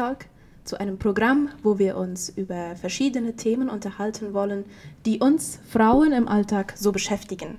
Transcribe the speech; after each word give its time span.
Hörerinnen, 0.00 0.16
zu 0.64 0.78
einem 0.78 0.98
Programm, 0.98 1.48
wo 1.62 1.78
wir 1.78 1.96
uns 1.96 2.28
über 2.30 2.76
verschiedene 2.76 3.34
Themen 3.34 3.68
unterhalten 3.68 4.32
wollen, 4.32 4.64
die 5.04 5.18
uns 5.18 5.58
Frauen 5.68 6.12
im 6.12 6.28
Alltag 6.28 6.74
so 6.76 6.92
beschäftigen. 6.92 7.58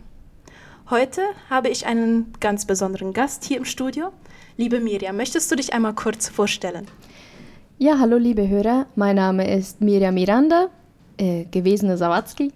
Heute 0.90 1.22
habe 1.50 1.70
ich 1.70 1.86
einen 1.86 2.34
ganz 2.40 2.66
besonderen 2.66 3.14
Gast 3.14 3.44
hier 3.44 3.58
im 3.58 3.66
Studio. 3.66 4.12
Liebe 4.58 4.80
Miriam, 4.80 5.18
möchtest 5.18 5.52
du 5.52 5.56
dich 5.56 5.74
einmal 5.74 5.94
kurz 5.94 6.30
vorstellen? 6.30 6.88
Ja, 7.78 8.00
hallo 8.00 8.18
liebe 8.18 8.48
Hörer, 8.48 8.88
mein 8.96 9.16
Name 9.16 9.54
ist 9.56 9.82
Miriam 9.82 10.14
Miranda, 10.14 10.68
äh, 11.18 11.46
gewesene 11.46 11.98
Sawatzki. 11.98 12.52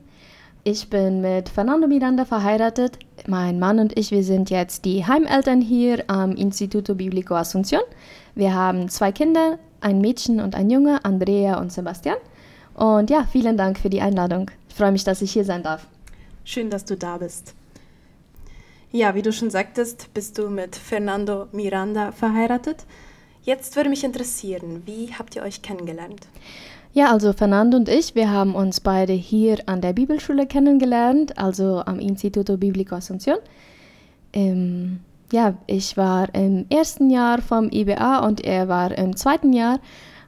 Ich 0.64 0.90
bin 0.90 1.22
mit 1.22 1.48
Fernando 1.48 1.88
Miranda 1.88 2.26
verheiratet. 2.26 2.98
Mein 3.28 3.60
Mann 3.60 3.78
und 3.78 3.96
ich, 4.00 4.10
wir 4.10 4.24
sind 4.24 4.50
jetzt 4.50 4.84
die 4.84 5.06
Heimeltern 5.06 5.62
hier 5.62 6.04
am 6.08 6.32
Instituto 6.32 6.96
Biblico 6.96 7.36
Asunción. 7.36 7.84
Wir 8.34 8.56
haben 8.56 8.90
zwei 8.90 9.12
Kinder, 9.12 9.60
ein 9.86 10.02
Mädchen 10.02 10.40
und 10.40 10.56
ein 10.56 10.70
Junge, 10.72 11.06
Andrea 11.06 11.60
und 11.60 11.72
Sebastian. 11.72 12.18
Und 12.74 13.10
ja, 13.12 13.26
vielen 13.32 13.56
Dank 13.56 13.78
für 13.78 13.90
die 13.90 14.02
Einladung. 14.02 14.50
Ich 14.68 14.76
freue 14.76 14.92
mich, 14.92 15.04
dass 15.04 15.22
ich 15.22 15.32
hier 15.32 15.46
sein 15.46 15.62
darf. 15.62 15.88
Schön, 16.44 16.70
dass 16.70 16.86
du 16.86 16.98
da 16.98 17.18
bist. 17.18 17.54
Ja, 18.92 19.14
wie 19.14 19.22
du 19.22 19.32
schon 19.32 19.52
sagtest, 19.52 20.14
bist 20.14 20.38
du 20.38 20.50
mit 20.50 20.76
Fernando 20.76 21.48
Miranda 21.52 22.12
verheiratet. 22.12 22.86
Jetzt 23.44 23.76
würde 23.76 23.90
mich 23.90 24.04
interessieren, 24.04 24.82
wie 24.86 25.14
habt 25.14 25.36
ihr 25.36 25.44
euch 25.44 25.62
kennengelernt? 25.62 26.28
Ja, 26.94 27.12
also 27.12 27.34
Fernando 27.34 27.78
und 27.78 27.88
ich, 27.88 28.16
wir 28.16 28.32
haben 28.32 28.56
uns 28.56 28.80
beide 28.80 29.14
hier 29.14 29.58
an 29.68 29.82
der 29.82 29.94
Bibelschule 29.94 30.48
kennengelernt, 30.48 31.38
also 31.38 31.84
am 31.86 32.00
Instituto 32.00 32.58
Biblico 32.58 32.96
Asunción. 32.96 33.38
Ähm, 34.34 35.02
ja, 35.32 35.56
ich 35.68 35.98
war 35.98 36.34
im 36.34 36.66
ersten 36.70 37.10
Jahr 37.10 37.42
vom 37.42 37.70
IBA 37.72 38.20
und 38.20 38.44
er 38.44 38.68
war 38.68 38.96
im 38.98 39.16
zweiten 39.16 39.54
Jahr, 39.54 39.80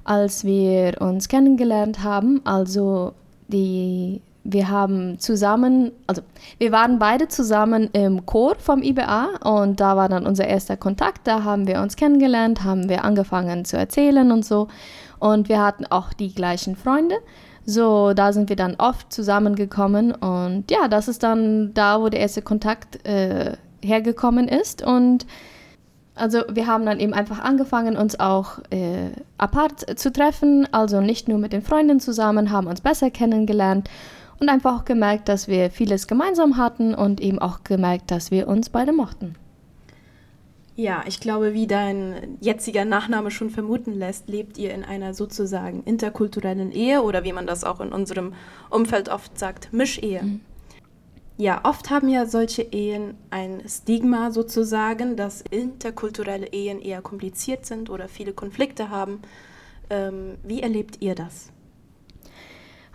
als 0.03 0.43
wir 0.43 1.01
uns 1.01 1.27
kennengelernt 1.27 2.03
haben. 2.03 2.41
Also 2.45 3.13
die, 3.47 4.21
wir 4.43 4.69
haben 4.69 5.19
zusammen, 5.19 5.91
also 6.07 6.21
wir 6.57 6.71
waren 6.71 6.99
beide 6.99 7.27
zusammen 7.27 7.89
im 7.93 8.25
Chor 8.25 8.55
vom 8.57 8.81
IBA 8.81 9.29
und 9.43 9.79
da 9.79 9.95
war 9.95 10.09
dann 10.09 10.25
unser 10.25 10.47
erster 10.47 10.77
Kontakt. 10.77 11.27
Da 11.27 11.43
haben 11.43 11.67
wir 11.67 11.81
uns 11.81 11.95
kennengelernt, 11.95 12.63
haben 12.63 12.89
wir 12.89 13.03
angefangen 13.03 13.65
zu 13.65 13.77
erzählen 13.77 14.31
und 14.31 14.45
so. 14.45 14.67
Und 15.19 15.49
wir 15.49 15.63
hatten 15.63 15.85
auch 15.85 16.13
die 16.13 16.33
gleichen 16.33 16.75
Freunde. 16.75 17.15
So, 17.65 18.13
da 18.13 18.31
sind 18.31 18.47
wir 18.47 18.55
dann 18.55 18.75
oft 18.77 19.11
zusammengekommen 19.11 20.13
und 20.13 20.71
ja, 20.71 20.87
das 20.87 21.09
ist 21.09 21.21
dann 21.21 21.73
da, 21.73 21.99
wo 21.99 22.07
der 22.07 22.21
erste 22.21 22.41
Kontakt 22.41 23.05
äh, 23.05 23.57
hergekommen 23.83 24.47
ist. 24.47 24.81
Und 24.81 25.25
also 26.15 26.43
wir 26.49 26.67
haben 26.67 26.85
dann 26.85 26.99
eben 26.99 27.13
einfach 27.13 27.39
angefangen, 27.39 27.95
uns 27.97 28.19
auch 28.19 28.59
äh, 28.69 29.11
apart 29.37 29.99
zu 29.99 30.11
treffen, 30.11 30.67
also 30.71 31.01
nicht 31.01 31.27
nur 31.27 31.37
mit 31.37 31.53
den 31.53 31.61
Freunden 31.61 31.99
zusammen, 31.99 32.51
haben 32.51 32.67
uns 32.67 32.81
besser 32.81 33.11
kennengelernt 33.11 33.89
und 34.39 34.49
einfach 34.49 34.79
auch 34.79 34.85
gemerkt, 34.85 35.29
dass 35.29 35.47
wir 35.47 35.71
vieles 35.71 36.07
gemeinsam 36.07 36.57
hatten 36.57 36.93
und 36.93 37.21
eben 37.21 37.39
auch 37.39 37.63
gemerkt, 37.63 38.11
dass 38.11 38.31
wir 38.31 38.47
uns 38.47 38.69
beide 38.69 38.93
mochten. 38.93 39.35
Ja, 40.75 41.03
ich 41.07 41.19
glaube, 41.19 41.55
wie 41.55 41.65
dein 41.65 42.37
jetziger 42.39 42.85
Nachname 42.85 43.31
schon 43.31 43.49
vermuten 43.49 43.93
lässt, 43.93 44.29
lebt 44.29 44.59
ihr 44.59 44.75
in 44.75 44.83
einer 44.83 45.15
sozusagen 45.15 45.81
interkulturellen 45.83 46.71
Ehe 46.71 47.01
oder 47.01 47.23
wie 47.23 47.33
man 47.33 47.47
das 47.47 47.63
auch 47.63 47.81
in 47.81 47.91
unserem 47.91 48.33
Umfeld 48.69 49.09
oft 49.09 49.39
sagt, 49.39 49.73
Mischehe. 49.73 50.21
Mhm. 50.21 50.41
Ja, 51.37 51.61
oft 51.63 51.91
haben 51.91 52.09
ja 52.09 52.25
solche 52.25 52.63
Ehen 52.63 53.13
ein 53.29 53.61
Stigma 53.67 54.31
sozusagen, 54.31 55.15
dass 55.15 55.41
interkulturelle 55.41 56.47
Ehen 56.47 56.81
eher 56.81 57.01
kompliziert 57.01 57.65
sind 57.65 57.91
oder 57.91 58.07
viele 58.07 58.33
Konflikte 58.33 58.89
haben. 58.89 59.21
Ähm, 59.91 60.37
wie 60.43 60.63
erlebt 60.63 60.97
ihr 60.99 61.13
das? 61.13 61.51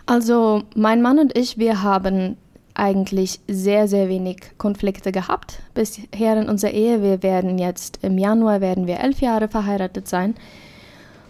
Also 0.05 0.63
mein 0.75 1.01
Mann 1.01 1.19
und 1.19 1.37
ich, 1.37 1.57
wir 1.57 1.83
haben 1.83 2.35
eigentlich 2.73 3.39
sehr, 3.47 3.87
sehr 3.87 4.09
wenig 4.09 4.57
Konflikte 4.57 5.13
gehabt 5.13 5.61
bisher 5.73 6.41
in 6.41 6.49
unserer 6.49 6.71
Ehe. 6.71 7.01
Wir 7.01 7.23
werden 7.23 7.57
jetzt 7.57 7.99
im 8.01 8.17
Januar 8.17 8.59
werden 8.59 8.87
wir 8.87 8.99
elf 8.99 9.21
Jahre 9.21 9.47
verheiratet 9.47 10.09
sein. 10.09 10.35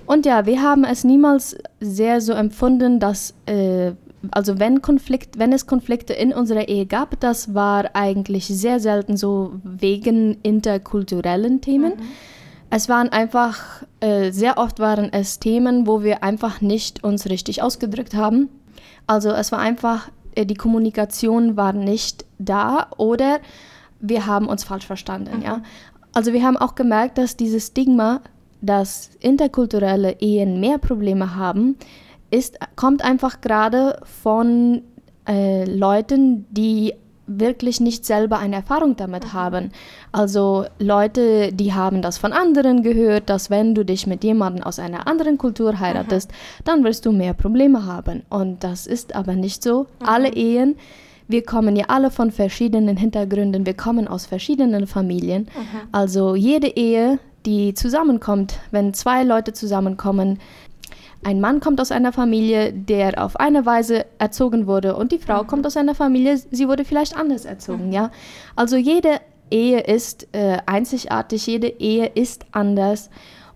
Und 0.06 0.25
ja, 0.25 0.46
wir 0.46 0.62
haben 0.62 0.84
es 0.84 1.03
niemals 1.03 1.57
sehr 1.79 2.22
so 2.22 2.34
empfunden, 2.34 3.00
dass 3.00 3.34
äh, 3.46 3.91
also 4.31 4.59
wenn 4.59 4.81
Konflikt, 4.81 5.38
wenn 5.38 5.51
es 5.51 5.66
Konflikte 5.66 6.13
in 6.13 6.34
unserer 6.34 6.67
Ehe 6.67 6.85
gab, 6.85 7.19
das 7.19 7.53
war 7.53 7.91
eigentlich 7.94 8.47
sehr 8.47 8.79
selten 8.79 9.17
so 9.17 9.53
wegen 9.63 10.38
interkulturellen 10.44 11.61
Themen. 11.61 11.94
Mhm. 11.97 12.03
Es 12.69 12.89
waren 12.89 13.09
einfach 13.09 13.84
äh, 14.00 14.31
sehr 14.31 14.57
oft 14.57 14.79
waren 14.79 15.11
es 15.11 15.39
Themen, 15.39 15.85
wo 15.85 16.03
wir 16.03 16.23
einfach 16.23 16.61
nicht 16.61 17.03
uns 17.03 17.29
richtig 17.29 17.61
ausgedrückt 17.61 18.16
haben. 18.16 18.50
Also 19.06 19.29
es 19.31 19.51
war 19.51 19.59
einfach 19.59 20.09
äh, 20.35 20.45
die 20.45 20.55
Kommunikation 20.55 21.57
war 21.57 21.73
nicht 21.73 22.25
da 22.40 22.88
oder 22.97 23.40
wir 24.00 24.25
haben 24.25 24.47
uns 24.47 24.63
falsch 24.63 24.85
verstanden. 24.85 25.38
Mhm. 25.38 25.44
Ja? 25.44 25.61
Also 26.13 26.34
wir 26.34 26.44
haben 26.44 26.57
auch 26.57 26.75
gemerkt, 26.75 27.17
dass 27.17 27.38
dieses 27.38 27.67
Stigma, 27.67 28.22
dass 28.61 29.11
interkulturelle 29.19 30.19
Ehen 30.19 30.59
mehr 30.59 30.78
Probleme 30.78 31.35
haben, 31.35 31.78
ist, 32.33 32.57
kommt 32.75 33.03
einfach 33.03 33.41
gerade 33.41 33.99
von 34.03 34.81
äh, 35.27 35.66
Leuten, 35.66 36.45
die 36.51 36.94
wirklich 37.25 37.79
nicht 37.79 38.05
selber 38.05 38.38
eine 38.38 38.57
Erfahrung 38.57 38.95
damit 38.95 39.25
mhm. 39.25 39.33
haben. 39.33 39.71
Also 40.11 40.66
Leute, 40.79 41.53
die 41.53 41.73
haben 41.73 42.01
das 42.01 42.17
von 42.17 42.33
anderen 42.33 42.83
gehört, 42.83 43.29
dass 43.29 43.49
wenn 43.49 43.75
du 43.75 43.85
dich 43.85 44.07
mit 44.07 44.23
jemandem 44.23 44.63
aus 44.63 44.79
einer 44.79 45.07
anderen 45.07 45.38
Kultur 45.38 45.79
heiratest, 45.79 46.31
mhm. 46.31 46.63
dann 46.66 46.83
wirst 46.83 47.05
du 47.05 47.11
mehr 47.11 47.33
Probleme 47.33 47.85
haben. 47.85 48.23
Und 48.29 48.63
das 48.63 48.88
ist 48.88 49.16
aber 49.16 49.35
nicht 49.35 49.63
so. 49.63 49.83
Mhm. 49.83 50.05
Alle 50.05 50.33
Ehen, 50.33 50.75
wir 51.27 51.43
kommen 51.43 51.75
ja 51.75 51.85
alle 51.88 52.11
von 52.11 52.31
verschiedenen 52.31 52.97
Hintergründen, 52.97 53.66
wir 53.66 53.75
kommen 53.75 54.07
aus 54.07 54.25
verschiedenen 54.25 54.88
Familien. 54.88 55.43
Mhm. 55.43 55.79
Also 55.93 56.35
jede 56.35 56.67
Ehe, 56.67 57.19
die 57.45 57.73
zusammenkommt, 57.73 58.59
wenn 58.72 58.93
zwei 58.93 59.23
Leute 59.23 59.53
zusammenkommen, 59.53 60.39
ein 61.23 61.39
Mann 61.41 61.59
kommt 61.59 61.79
aus 61.81 61.91
einer 61.91 62.11
Familie, 62.11 62.73
der 62.73 63.23
auf 63.23 63.39
eine 63.39 63.66
Weise 63.66 64.06
erzogen 64.17 64.67
wurde 64.67 64.95
und 64.95 65.11
die 65.11 65.19
Frau 65.19 65.44
mhm. 65.44 65.47
kommt 65.47 65.66
aus 65.66 65.78
einer 65.78 65.95
Familie, 65.95 66.38
sie 66.38 66.67
wurde 66.67 66.85
vielleicht 66.85 67.16
anders 67.16 67.45
erzogen, 67.45 67.88
mhm. 67.88 67.94
ja. 67.94 68.11
Also 68.56 68.75
jede 68.78 69.19
Ehe 69.50 69.81
ist 69.81 70.28
äh, 70.31 70.57
einzigartig, 70.66 71.45
jede 71.45 71.67
Ehe 71.67 72.07
ist 72.07 72.45
anders. 72.51 73.09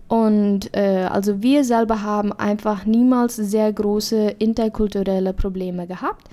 Und 0.06 0.74
äh, 0.74 1.06
also 1.10 1.42
wir 1.42 1.64
selber 1.64 2.02
haben 2.02 2.32
einfach 2.32 2.86
niemals 2.86 3.36
sehr 3.36 3.72
große 3.72 4.36
interkulturelle 4.38 5.34
Probleme 5.34 5.86
gehabt. 5.86 6.28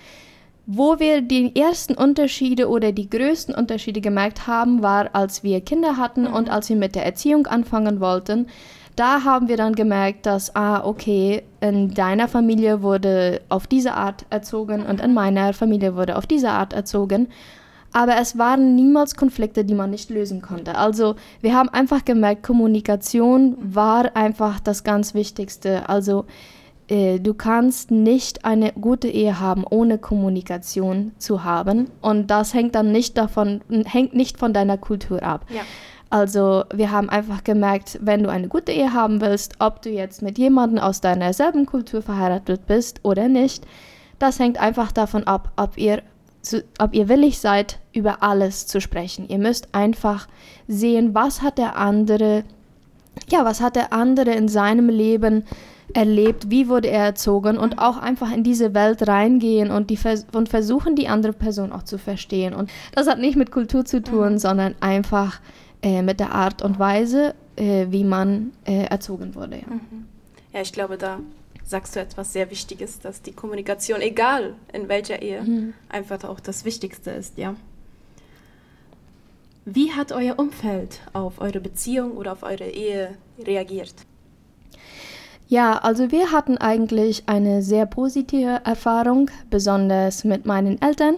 Wo 0.67 1.00
wir 1.00 1.22
die 1.22 1.56
ersten 1.56 1.94
Unterschiede 1.94 2.69
oder 2.69 2.91
die 2.91 3.09
größten 3.09 3.53
Unterschiede 3.53 4.02
gemerkt 4.02 4.47
haben, 4.47 4.81
war, 4.81 5.09
als 5.13 5.44
wir 5.44 5.62
Kinder 5.62 5.97
hatten 5.97 6.22
mhm. 6.22 6.34
und 6.34 6.50
als 6.50 6.69
wir 6.69 6.75
mit 6.75 6.96
der 6.96 7.06
Erziehung 7.06 7.47
anfangen 7.47 8.00
wollten 8.00 8.47
da 8.95 9.23
haben 9.23 9.47
wir 9.47 9.57
dann 9.57 9.75
gemerkt, 9.75 10.25
dass, 10.25 10.56
ah, 10.56 10.85
okay, 10.85 11.44
in 11.59 11.94
deiner 11.94 12.28
Familie 12.28 12.81
wurde 12.81 13.41
auf 13.50 13.67
diese 13.67 13.94
Art 13.94 14.25
erzogen 14.29 14.85
und 14.85 15.01
in 15.01 15.13
meiner 15.13 15.53
Familie 15.53 15.95
wurde 15.95 16.17
auf 16.17 16.28
diese 16.28 16.50
Art 16.50 16.73
erzogen. 16.73 17.28
Aber 17.91 18.17
es 18.19 18.38
waren 18.38 18.75
niemals 18.75 19.16
Konflikte, 19.16 19.64
die 19.64 19.73
man 19.73 19.90
nicht 19.90 20.09
lösen 20.09 20.41
konnte. 20.41 20.75
Also 20.75 21.16
wir 21.40 21.55
haben 21.55 21.70
einfach 21.70 22.03
gemerkt, 22.03 22.43
Kommunikation 22.43 23.55
war 23.61 24.16
einfach 24.16 24.59
das 24.59 24.84
ganz 24.84 25.14
Wichtigste. 25.14 25.87
Also 25.87 26.25
äh, 26.90 27.20
du 27.20 27.34
kannst 27.34 27.91
nicht 27.91 28.46
eine 28.46 28.73
gute 28.73 29.08
Ehe 29.08 29.40
haben, 29.40 29.64
ohne 29.70 29.97
Kommunikation 29.97 31.14
zu 31.17 31.43
haben. 31.43 31.90
Und 32.02 32.31
das 32.31 32.53
hängt 32.53 32.75
dann 32.75 32.91
nicht 32.91 33.17
davon, 33.17 33.61
hängt 33.85 34.14
nicht 34.14 34.37
von 34.37 34.53
deiner 34.53 34.78
Kultur 34.78 35.23
ab. 35.23 35.46
Ja. 35.49 35.61
Also 36.09 36.63
wir 36.73 36.91
haben 36.91 37.09
einfach 37.09 37.43
gemerkt, 37.43 37.99
wenn 38.02 38.23
du 38.23 38.29
eine 38.29 38.47
gute 38.47 38.72
Ehe 38.72 38.93
haben 38.93 39.22
willst, 39.22 39.55
ob 39.59 39.81
du 39.81 39.90
jetzt 39.90 40.22
mit 40.22 40.37
jemandem 40.37 40.79
aus 40.79 41.02
deiner 41.02 41.34
selben 41.34 41.66
Kultur 41.66 42.02
verheiratet 42.02 42.67
bist 42.67 42.99
oder 43.03 43.28
nicht, 43.28 43.66
das 44.19 44.40
hängt 44.40 44.59
einfach 44.59 44.91
davon 44.91 45.25
ab, 45.25 45.52
ob 45.57 45.78
ihr, 45.78 46.02
ob 46.79 46.93
ihr 46.93 47.09
willig 47.09 47.40
seid, 47.40 47.79
über 47.91 48.23
alles 48.23 48.67
zu 48.67 48.79
sprechen. 48.79 49.28
Ihr 49.28 49.40
müsst 49.40 49.73
einfach 49.73 50.28
sehen, 50.67 51.13
was 51.13 51.41
hat 51.41 51.57
der 51.57 51.75
andere, 51.75 52.43
ja, 53.28 53.43
was 53.43 53.59
hat 53.59 53.75
der 53.75 53.91
andere 53.91 54.31
in 54.31 54.47
seinem 54.47 54.90
Leben 54.90 55.43
erlebt, 55.93 56.49
wie 56.49 56.67
wurde 56.67 56.90
er 56.90 57.05
erzogen 57.05 57.58
und 57.58 57.79
auch 57.79 57.97
einfach 57.97 58.31
in 58.31 58.43
diese 58.43 58.73
Welt 58.73 59.08
reingehen 59.08 59.72
und, 59.72 59.90
die 59.90 59.99
und 60.34 60.49
versuchen, 60.49 60.96
die 60.96 61.08
andere 61.08 61.34
Person 61.34 61.72
auch 61.72 61.84
zu 61.84 61.97
verstehen. 61.97 62.53
Und 62.53 62.69
das 62.93 63.08
hat 63.08 63.19
nicht 63.19 63.37
mit 63.37 63.51
Kultur 63.51 63.85
zu 63.85 64.01
tun, 64.01 64.34
mhm. 64.34 64.37
sondern 64.37 64.75
einfach 64.79 65.40
äh, 65.85 66.02
mit 66.02 66.20
der 66.20 66.32
Art 66.32 66.64
und 66.64 66.79
Weise, 66.79 67.35
äh, 67.55 67.85
wie 67.90 68.03
man 68.03 68.52
äh, 68.66 68.85
erzogen 68.85 69.35
wurde. 69.35 69.58
Ja. 69.58 69.67
Mhm. 69.67 70.08
ja, 70.52 70.61
ich 70.61 70.73
glaube, 70.73 70.97
da 70.97 71.20
sagst 71.64 71.96
du 71.96 71.99
etwas 71.99 72.34
sehr 72.34 72.49
Wichtiges, 72.49 72.99
dass 72.99 73.22
die 73.22 73.34
Kommunikation, 73.34 74.02
egal 74.02 74.55
in 74.73 74.90
welcher 74.90 75.22
Ehe, 75.22 75.43
mhm. 75.43 75.73
einfach 75.87 76.23
auch 76.23 76.40
das 76.40 76.66
Wichtigste 76.66 77.11
ist, 77.11 77.37
ja. 77.37 77.55
Wie 79.64 79.91
hat 79.91 80.11
euer 80.11 80.40
Umfeld 80.40 81.02
auf 81.14 81.40
eure 81.40 81.59
Beziehung 81.59 82.17
oder 82.17 82.32
auf 82.32 82.41
eure 82.41 82.67
Ehe 82.67 83.16
reagiert? 83.43 83.93
Ja, 85.47 85.78
also 85.78 86.11
wir 86.11 86.32
hatten 86.32 86.58
eigentlich 86.58 87.23
eine 87.28 87.61
sehr 87.61 87.85
positive 87.85 88.61
Erfahrung, 88.64 89.29
besonders 89.52 90.23
mit 90.23 90.47
meinen 90.47 90.82
Eltern. 90.82 91.17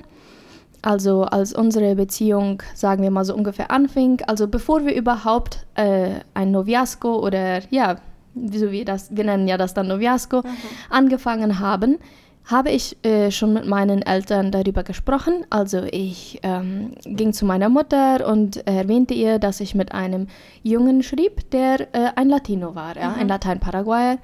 Also 0.81 1.23
als 1.23 1.53
unsere 1.53 1.95
Beziehung, 1.95 2.61
sagen 2.75 3.03
wir 3.03 3.11
mal 3.11 3.25
so 3.25 3.35
ungefähr 3.35 3.71
anfing, 3.71 4.21
also 4.27 4.47
bevor 4.47 4.85
wir 4.85 4.95
überhaupt 4.95 5.65
äh, 5.75 6.19
ein 6.33 6.51
Noviasco 6.51 7.19
oder 7.19 7.61
ja, 7.71 7.97
so 8.35 8.71
wie 8.71 8.85
das, 8.85 9.15
wir 9.15 9.23
nennen 9.23 9.47
ja 9.47 9.57
das 9.57 9.73
dann 9.73 9.87
Noviasco, 9.87 10.37
mhm. 10.37 10.49
angefangen 10.89 11.59
haben, 11.59 11.97
habe 12.45 12.69
ich 12.69 13.03
äh, 13.03 13.29
schon 13.29 13.53
mit 13.53 13.65
meinen 13.65 14.01
Eltern 14.01 14.51
darüber 14.51 14.83
gesprochen. 14.83 15.45
Also 15.49 15.83
ich 15.91 16.39
ähm, 16.43 16.93
ging 17.03 17.33
zu 17.33 17.45
meiner 17.45 17.67
Mutter 17.69 18.27
und 18.27 18.65
erwähnte 18.65 19.13
ihr, 19.13 19.37
dass 19.37 19.59
ich 19.59 19.75
mit 19.75 19.91
einem 19.91 20.27
Jungen 20.63 21.03
schrieb, 21.03 21.51
der 21.51 21.93
äh, 21.93 22.11
ein 22.15 22.29
Latino 22.29 22.73
war, 22.73 22.95
ja, 22.95 23.09
mhm. 23.09 23.19
ein 23.21 23.27
Latein-Paraguayer. 23.27 24.17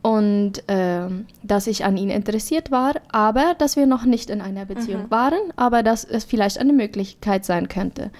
Und 0.00 0.68
äh, 0.68 1.08
dass 1.42 1.66
ich 1.66 1.84
an 1.84 1.96
ihn 1.96 2.10
interessiert 2.10 2.70
war, 2.70 2.94
aber 3.10 3.54
dass 3.58 3.76
wir 3.76 3.86
noch 3.86 4.04
nicht 4.04 4.30
in 4.30 4.40
einer 4.40 4.64
Beziehung 4.64 5.04
mhm. 5.04 5.10
waren, 5.10 5.40
aber 5.56 5.82
dass 5.82 6.04
es 6.04 6.24
vielleicht 6.24 6.58
eine 6.58 6.72
Möglichkeit 6.72 7.44
sein 7.44 7.68
könnte. 7.68 8.10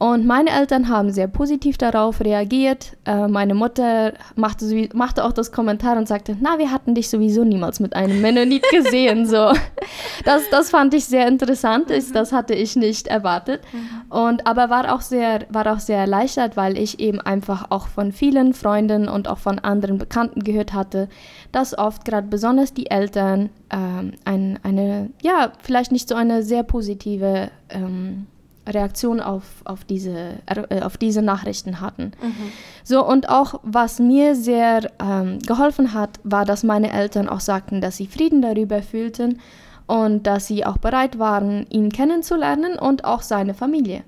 Und 0.00 0.24
meine 0.24 0.48
Eltern 0.48 0.88
haben 0.88 1.10
sehr 1.12 1.28
positiv 1.28 1.76
darauf 1.76 2.22
reagiert. 2.22 2.96
Äh, 3.04 3.28
meine 3.28 3.54
Mutter 3.54 4.14
machte, 4.34 4.88
machte 4.94 5.22
auch 5.22 5.32
das 5.32 5.52
Kommentar 5.52 5.98
und 5.98 6.08
sagte, 6.08 6.38
na, 6.40 6.58
wir 6.58 6.70
hatten 6.70 6.94
dich 6.94 7.10
sowieso 7.10 7.44
niemals 7.44 7.80
mit 7.80 7.94
einem 7.94 8.22
Mennonit 8.22 8.64
gesehen. 8.70 9.26
so. 9.26 9.52
das, 10.24 10.48
das 10.50 10.70
fand 10.70 10.94
ich 10.94 11.04
sehr 11.04 11.28
interessant, 11.28 11.90
mhm. 11.90 12.14
das 12.14 12.32
hatte 12.32 12.54
ich 12.54 12.76
nicht 12.76 13.08
erwartet. 13.08 13.60
Mhm. 13.74 14.10
Und, 14.10 14.46
aber 14.46 14.70
war 14.70 14.94
auch, 14.94 15.02
sehr, 15.02 15.40
war 15.50 15.70
auch 15.70 15.80
sehr 15.80 15.98
erleichtert, 15.98 16.56
weil 16.56 16.78
ich 16.78 16.98
eben 16.98 17.20
einfach 17.20 17.66
auch 17.68 17.86
von 17.86 18.10
vielen 18.10 18.54
Freunden 18.54 19.06
und 19.06 19.28
auch 19.28 19.36
von 19.36 19.58
anderen 19.58 19.98
Bekannten 19.98 20.44
gehört 20.44 20.72
hatte, 20.72 21.10
dass 21.52 21.76
oft 21.76 22.06
gerade 22.06 22.26
besonders 22.26 22.72
die 22.72 22.90
Eltern 22.90 23.50
ähm, 23.68 24.12
ein, 24.24 24.58
eine, 24.62 25.10
ja, 25.20 25.52
vielleicht 25.62 25.92
nicht 25.92 26.08
so 26.08 26.14
eine 26.14 26.42
sehr 26.42 26.62
positive 26.62 27.50
ähm, 27.68 28.28
Reaktion 28.68 29.20
auf, 29.20 29.44
auf, 29.64 29.84
diese, 29.84 30.40
äh, 30.46 30.82
auf 30.82 30.96
diese 30.96 31.22
Nachrichten 31.22 31.80
hatten. 31.80 32.12
Mhm. 32.22 32.52
So, 32.84 33.06
und 33.06 33.28
auch 33.28 33.60
was 33.62 33.98
mir 33.98 34.34
sehr 34.34 34.90
ähm, 35.02 35.38
geholfen 35.40 35.94
hat, 35.94 36.20
war, 36.24 36.44
dass 36.44 36.62
meine 36.62 36.92
Eltern 36.92 37.28
auch 37.28 37.40
sagten, 37.40 37.80
dass 37.80 37.96
sie 37.96 38.06
Frieden 38.06 38.42
darüber 38.42 38.82
fühlten 38.82 39.38
und 39.86 40.26
dass 40.26 40.46
sie 40.46 40.64
auch 40.64 40.78
bereit 40.78 41.18
waren, 41.18 41.66
ihn 41.70 41.90
kennenzulernen 41.90 42.78
und 42.78 43.04
auch 43.04 43.22
seine 43.22 43.54
Familie. 43.54 44.04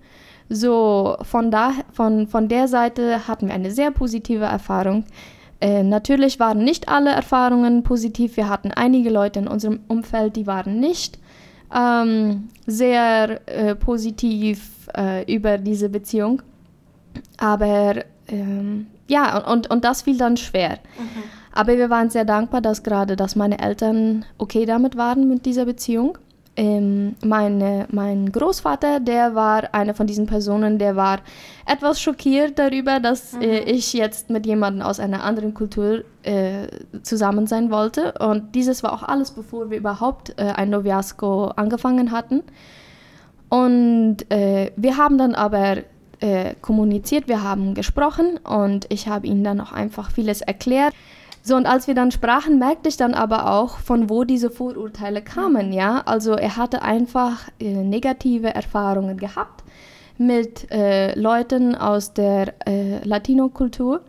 So, 0.49 1.17
von, 1.23 1.51
da, 1.51 1.73
von, 1.93 2.27
von 2.27 2.49
der 2.49 2.69
Seite 2.69 3.27
hatten 3.27 3.49
wir 3.49 3.55
eine 3.55 3.71
sehr 3.71 3.91
positive 3.91 4.45
Erfahrung. 4.45 5.05
Äh, 5.61 5.83
natürlich 5.83 6.39
waren 6.41 6.63
nicht 6.63 6.89
alle 6.89 7.11
Erfahrungen 7.11 7.85
positiv. 7.85 8.37
Wir 8.37 8.49
hatten 8.49 8.71
einige 8.71 9.11
Leute 9.11 9.39
in 9.39 9.49
unserem 9.49 9.81
Umfeld, 9.89 10.37
die 10.37 10.47
waren 10.47 10.79
nicht 10.79 11.19
ähm, 11.75 12.49
sehr 12.67 13.41
äh, 13.47 13.75
positiv 13.75 14.89
äh, 14.97 15.33
über 15.33 15.59
diese 15.59 15.89
Beziehung. 15.89 16.43
Aber 17.39 17.97
ähm, 18.29 18.87
ja, 19.09 19.39
und, 19.39 19.71
und 19.71 19.85
das 19.85 20.03
fiel 20.03 20.17
dann 20.17 20.37
schwer. 20.37 20.79
Mhm. 20.99 21.23
Aber 21.53 21.77
wir 21.77 21.91
waren 21.91 22.09
sehr 22.09 22.25
dankbar, 22.25 22.61
dass 22.61 22.83
gerade, 22.83 23.15
dass 23.17 23.37
meine 23.37 23.59
Eltern 23.59 24.25
okay 24.39 24.65
damit 24.65 24.97
waren 24.97 25.29
mit 25.29 25.45
dieser 25.45 25.67
Beziehung 25.67 26.17
ähm, 26.55 27.17
meine, 27.25 27.87
mein 27.91 28.31
Großvater, 28.31 29.01
der 29.01 29.35
war 29.35 29.73
eine 29.73 29.95
von 29.95 30.07
diesen 30.07 30.27
Personen, 30.27 30.79
der 30.79 30.97
war 30.97 31.21
etwas 31.65 32.01
schockiert 32.01 32.59
darüber, 32.59 33.01
dass 33.01 33.33
mhm. 33.33 33.43
äh, 33.43 33.61
ich 33.61 33.93
jetzt 33.95 34.29
mit 34.29 34.45
jemandem 34.45 34.83
aus 34.83 35.01
einer 35.01 35.25
anderen 35.25 35.55
Kultur 35.55 36.05
äh, 36.25 36.67
zusammen 37.03 37.47
sein 37.47 37.71
wollte. 37.71 38.13
Und 38.19 38.55
dieses 38.55 38.83
war 38.83 38.93
auch 38.93 39.03
alles, 39.03 39.31
bevor 39.31 39.71
wir 39.71 39.79
überhaupt 39.79 40.35
äh, 40.37 40.43
ein 40.43 40.71
Noviasco 40.71 41.47
angefangen 41.57 42.13
hatten. 42.13 42.43
Und 43.49 44.31
äh, 44.31 44.73
wir 44.77 44.97
haben 44.99 45.17
dann 45.17 45.35
aber 45.35 45.79
äh, 46.21 46.55
kommuniziert, 46.61 47.29
wir 47.29 47.43
haben 47.43 47.75
gesprochen 47.75 48.39
und 48.39 48.87
ich 48.91 49.09
habe 49.09 49.27
ihnen 49.27 49.45
dann 49.45 49.61
auch 49.61 49.73
einfach 49.73 50.11
vieles 50.11 50.41
erklärt. 50.41 50.95
So, 51.45 51.57
und 51.57 51.67
als 51.67 51.89
wir 51.89 51.95
dann 51.95 52.13
sprachen, 52.13 52.61
merkte 52.61 52.89
ich 52.89 52.97
dann 52.97 53.15
aber 53.15 53.51
auch, 53.51 53.79
von 53.79 54.09
wo 54.09 54.23
diese 54.23 54.49
Vorurteile 54.49 55.23
kamen, 55.23 55.73
ja. 55.73 56.03
Also 56.07 56.33
er 56.33 56.57
hatte 56.57 56.83
einfach 56.83 57.49
äh, 57.59 57.83
negative 57.83 58.55
Erfahrungen 58.55 59.17
gehabt 59.17 59.65
mit 60.19 60.71
äh, 60.71 61.19
Leuten 61.19 61.75
aus 61.75 62.15
der 62.15 62.55
äh, 62.69 63.05
Latino-Kultur. 63.05 64.03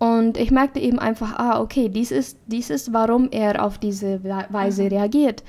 Und 0.00 0.36
ich 0.36 0.50
merkte 0.50 0.80
eben 0.80 0.98
einfach, 0.98 1.38
ah, 1.38 1.60
okay, 1.60 1.88
dies 1.88 2.10
ist, 2.10 2.36
dies 2.46 2.70
ist, 2.70 2.92
warum 2.92 3.28
er 3.30 3.64
auf 3.64 3.78
diese 3.78 4.20
Weise 4.24 4.82
mhm. 4.82 4.88
reagiert. 4.88 5.44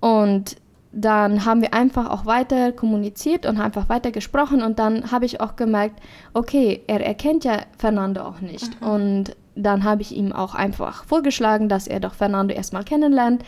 Und 0.00 0.56
dann 0.94 1.44
haben 1.44 1.60
wir 1.60 1.74
einfach 1.74 2.08
auch 2.08 2.24
weiter 2.24 2.72
kommuniziert 2.72 3.46
und 3.46 3.58
einfach 3.58 3.88
weiter 3.88 4.12
gesprochen 4.12 4.62
und 4.62 4.78
dann 4.78 5.10
habe 5.10 5.26
ich 5.26 5.40
auch 5.40 5.56
gemerkt, 5.56 6.00
okay, 6.34 6.82
er 6.86 7.04
erkennt 7.04 7.44
ja 7.44 7.58
Fernando 7.78 8.22
auch 8.22 8.40
nicht. 8.40 8.80
Mhm. 8.80 8.86
Und 8.88 9.36
dann 9.56 9.84
habe 9.84 10.02
ich 10.02 10.14
ihm 10.16 10.32
auch 10.32 10.54
einfach 10.54 11.04
vorgeschlagen, 11.04 11.68
dass 11.68 11.86
er 11.86 12.00
doch 12.00 12.14
Fernando 12.14 12.54
erstmal 12.54 12.84
kennenlernt, 12.84 13.44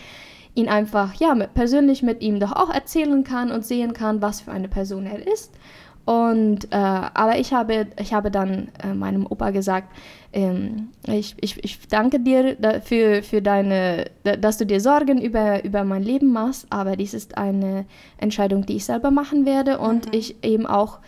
ihn 0.54 0.68
einfach 0.68 1.14
ja 1.14 1.34
mit, 1.34 1.54
persönlich 1.54 2.02
mit 2.02 2.22
ihm 2.22 2.40
doch 2.40 2.52
auch 2.52 2.70
erzählen 2.70 3.22
kann 3.22 3.50
und 3.50 3.64
sehen 3.64 3.92
kann, 3.92 4.22
was 4.22 4.40
für 4.40 4.50
eine 4.50 4.68
Person 4.68 5.06
er 5.06 5.26
ist. 5.26 5.52
Und 6.06 6.72
äh, 6.72 6.76
aber 6.76 7.36
ich 7.36 7.52
habe, 7.52 7.88
ich 8.00 8.14
habe 8.14 8.30
dann 8.30 8.68
äh, 8.80 8.94
meinem 8.94 9.26
Opa 9.26 9.50
gesagt, 9.50 9.88
ähm, 10.32 10.90
ich, 11.08 11.34
ich, 11.40 11.62
ich 11.64 11.88
danke 11.88 12.20
dir 12.20 12.54
dafür, 12.54 13.24
für 13.24 13.42
deine, 13.42 14.04
dass 14.22 14.56
du 14.56 14.66
dir 14.66 14.80
Sorgen 14.80 15.20
über, 15.20 15.64
über 15.64 15.82
mein 15.82 16.04
Leben 16.04 16.32
machst, 16.32 16.68
aber 16.70 16.94
dies 16.94 17.12
ist 17.12 17.36
eine 17.36 17.86
Entscheidung, 18.18 18.64
die 18.64 18.76
ich 18.76 18.84
selber 18.84 19.10
machen 19.10 19.46
werde 19.46 19.78
und 19.78 20.06
mhm. 20.06 20.12
ich 20.12 20.44
eben 20.44 20.64
auch 20.64 21.00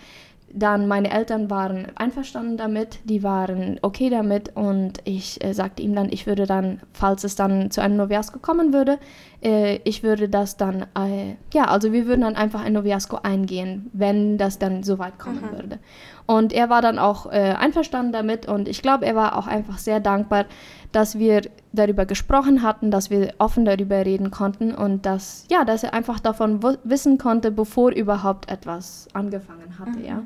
dann 0.52 0.88
meine 0.88 1.10
Eltern 1.10 1.50
waren 1.50 1.86
einverstanden 1.96 2.56
damit, 2.56 3.00
die 3.04 3.22
waren 3.22 3.78
okay 3.82 4.10
damit 4.10 4.56
und 4.56 4.94
ich 5.04 5.42
äh, 5.44 5.52
sagte 5.52 5.82
ihm 5.82 5.94
dann, 5.94 6.10
ich 6.10 6.26
würde 6.26 6.46
dann, 6.46 6.80
falls 6.92 7.24
es 7.24 7.34
dann 7.34 7.70
zu 7.70 7.82
einem 7.82 7.96
Noviasco 7.96 8.38
kommen 8.38 8.72
würde, 8.72 8.98
äh, 9.42 9.76
ich 9.84 10.02
würde 10.02 10.28
das 10.28 10.56
dann, 10.56 10.86
äh, 10.96 11.34
ja, 11.52 11.64
also 11.64 11.92
wir 11.92 12.06
würden 12.06 12.22
dann 12.22 12.36
einfach 12.36 12.64
ein 12.64 12.72
Noviasco 12.72 13.18
eingehen, 13.22 13.90
wenn 13.92 14.38
das 14.38 14.58
dann 14.58 14.82
so 14.82 14.98
weit 14.98 15.18
kommen 15.18 15.42
mhm. 15.42 15.56
würde. 15.56 15.78
Und 16.26 16.52
er 16.52 16.70
war 16.70 16.82
dann 16.82 16.98
auch 16.98 17.26
äh, 17.26 17.54
einverstanden 17.58 18.12
damit 18.12 18.46
und 18.46 18.68
ich 18.68 18.82
glaube, 18.82 19.06
er 19.06 19.16
war 19.16 19.36
auch 19.36 19.46
einfach 19.46 19.78
sehr 19.78 20.00
dankbar, 20.00 20.46
dass 20.92 21.18
wir 21.18 21.42
darüber 21.72 22.06
gesprochen 22.06 22.62
hatten, 22.62 22.90
dass 22.90 23.10
wir 23.10 23.34
offen 23.38 23.64
darüber 23.64 24.04
reden 24.04 24.30
konnten 24.30 24.74
und 24.74 25.04
dass, 25.04 25.44
ja, 25.50 25.64
dass 25.64 25.84
er 25.84 25.92
einfach 25.92 26.20
davon 26.20 26.62
wissen 26.84 27.18
konnte, 27.18 27.50
bevor 27.50 27.92
überhaupt 27.92 28.50
etwas 28.50 29.08
angefangen 29.12 29.67
hatte, 29.78 29.98
mhm. 29.98 30.04
ja. 30.04 30.22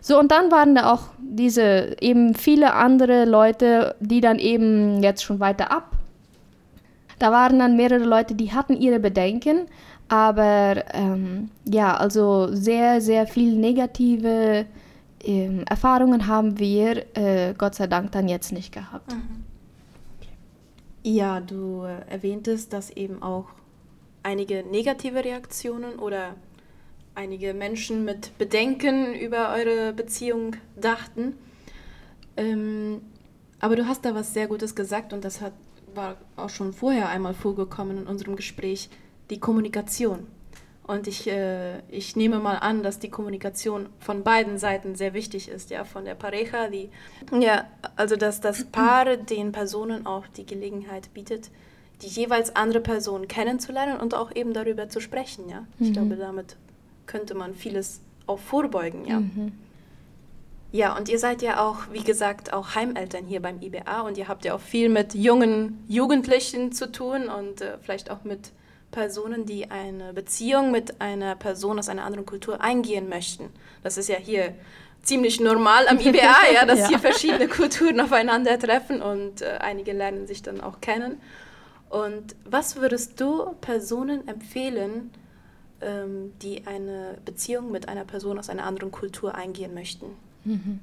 So, 0.00 0.18
und 0.18 0.30
dann 0.30 0.50
waren 0.50 0.74
da 0.74 0.92
auch 0.92 1.04
diese 1.18 1.96
eben 2.00 2.34
viele 2.34 2.74
andere 2.74 3.24
Leute, 3.24 3.96
die 4.00 4.20
dann 4.20 4.38
eben 4.38 5.02
jetzt 5.02 5.24
schon 5.24 5.40
weiter 5.40 5.70
ab. 5.72 5.92
Da 7.18 7.32
waren 7.32 7.58
dann 7.58 7.76
mehrere 7.76 8.04
Leute, 8.04 8.34
die 8.34 8.52
hatten 8.52 8.76
ihre 8.76 9.00
Bedenken, 9.00 9.66
aber 10.08 10.84
ähm, 10.92 11.48
ja, 11.64 11.96
also 11.96 12.48
sehr, 12.54 13.00
sehr 13.00 13.26
viel 13.26 13.56
negative 13.56 14.66
ähm, 15.22 15.64
Erfahrungen 15.68 16.26
haben 16.26 16.58
wir 16.58 17.04
äh, 17.16 17.54
Gott 17.56 17.74
sei 17.74 17.86
Dank 17.86 18.12
dann 18.12 18.28
jetzt 18.28 18.52
nicht 18.52 18.72
gehabt. 18.72 19.10
Mhm. 19.10 19.44
Ja, 21.02 21.40
du 21.40 21.84
äh, 21.84 22.12
erwähntest, 22.12 22.72
dass 22.72 22.90
eben 22.90 23.22
auch 23.22 23.46
einige 24.22 24.64
negative 24.64 25.24
Reaktionen 25.24 25.98
oder 25.98 26.34
einige 27.14 27.54
Menschen 27.54 28.04
mit 28.04 28.36
Bedenken 28.38 29.14
über 29.14 29.52
eure 29.54 29.92
Beziehung 29.92 30.56
dachten. 30.76 31.36
Ähm, 32.36 33.02
aber 33.60 33.76
du 33.76 33.86
hast 33.86 34.04
da 34.04 34.14
was 34.14 34.34
sehr 34.34 34.48
Gutes 34.48 34.74
gesagt 34.74 35.12
und 35.12 35.24
das 35.24 35.40
hat, 35.40 35.52
war 35.94 36.16
auch 36.36 36.50
schon 36.50 36.72
vorher 36.72 37.08
einmal 37.08 37.34
vorgekommen 37.34 37.98
in 37.98 38.06
unserem 38.06 38.36
Gespräch, 38.36 38.90
die 39.30 39.40
Kommunikation. 39.40 40.26
Und 40.86 41.06
ich, 41.08 41.26
äh, 41.28 41.78
ich 41.88 42.14
nehme 42.14 42.40
mal 42.40 42.56
an, 42.56 42.82
dass 42.82 42.98
die 42.98 43.08
Kommunikation 43.08 43.88
von 44.00 44.22
beiden 44.22 44.58
Seiten 44.58 44.96
sehr 44.96 45.14
wichtig 45.14 45.48
ist, 45.48 45.70
ja, 45.70 45.84
von 45.84 46.04
der 46.04 46.14
Pareja, 46.14 46.68
die, 46.68 46.90
ja, 47.32 47.66
also 47.96 48.16
dass 48.16 48.42
das 48.42 48.64
Paar 48.66 49.16
den 49.16 49.52
Personen 49.52 50.04
auch 50.04 50.26
die 50.26 50.44
Gelegenheit 50.44 51.14
bietet, 51.14 51.50
die 52.02 52.08
jeweils 52.08 52.54
andere 52.54 52.80
Person 52.80 53.28
kennenzulernen 53.28 53.98
und 53.98 54.12
auch 54.12 54.34
eben 54.34 54.52
darüber 54.52 54.90
zu 54.90 55.00
sprechen, 55.00 55.48
ja. 55.48 55.66
Ich 55.78 55.88
mhm. 55.88 55.92
glaube, 55.94 56.16
damit 56.16 56.56
könnte 57.14 57.36
man 57.36 57.54
vieles 57.54 58.00
auch 58.26 58.40
vorbeugen, 58.40 59.04
ja. 59.06 59.20
Mhm. 59.20 59.52
Ja, 60.72 60.96
und 60.96 61.08
ihr 61.08 61.20
seid 61.20 61.42
ja 61.42 61.64
auch, 61.64 61.76
wie 61.92 62.02
gesagt, 62.02 62.52
auch 62.52 62.74
Heimeltern 62.74 63.26
hier 63.26 63.40
beim 63.40 63.62
IBA 63.62 64.00
und 64.00 64.18
ihr 64.18 64.26
habt 64.26 64.44
ja 64.44 64.56
auch 64.56 64.60
viel 64.60 64.88
mit 64.88 65.14
jungen 65.14 65.84
Jugendlichen 65.86 66.72
zu 66.72 66.90
tun 66.90 67.28
und 67.28 67.60
äh, 67.60 67.78
vielleicht 67.80 68.10
auch 68.10 68.24
mit 68.24 68.50
Personen, 68.90 69.46
die 69.46 69.70
eine 69.70 70.12
Beziehung 70.12 70.72
mit 70.72 71.00
einer 71.00 71.36
Person 71.36 71.78
aus 71.78 71.88
einer 71.88 72.04
anderen 72.04 72.26
Kultur 72.26 72.60
eingehen 72.60 73.08
möchten. 73.08 73.50
Das 73.84 73.96
ist 73.96 74.08
ja 74.08 74.16
hier 74.16 74.52
ziemlich 75.04 75.38
normal 75.38 75.86
am 75.86 76.00
IBA, 76.00 76.34
ja, 76.52 76.66
dass 76.66 76.80
ja. 76.80 76.88
hier 76.88 76.98
verschiedene 76.98 77.46
Kulturen 77.46 78.00
aufeinandertreffen 78.00 79.00
und 79.00 79.42
äh, 79.42 79.58
einige 79.60 79.92
lernen 79.92 80.26
sich 80.26 80.42
dann 80.42 80.60
auch 80.60 80.80
kennen. 80.80 81.20
Und 81.90 82.34
was 82.44 82.74
würdest 82.74 83.20
du 83.20 83.54
Personen 83.60 84.26
empfehlen, 84.26 85.12
ähm, 85.84 86.32
die 86.42 86.66
eine 86.66 87.18
Beziehung 87.24 87.70
mit 87.70 87.88
einer 87.88 88.04
Person 88.04 88.38
aus 88.38 88.48
einer 88.48 88.64
anderen 88.64 88.90
Kultur 88.90 89.34
eingehen 89.34 89.74
möchten? 89.74 90.06
Mhm. 90.44 90.80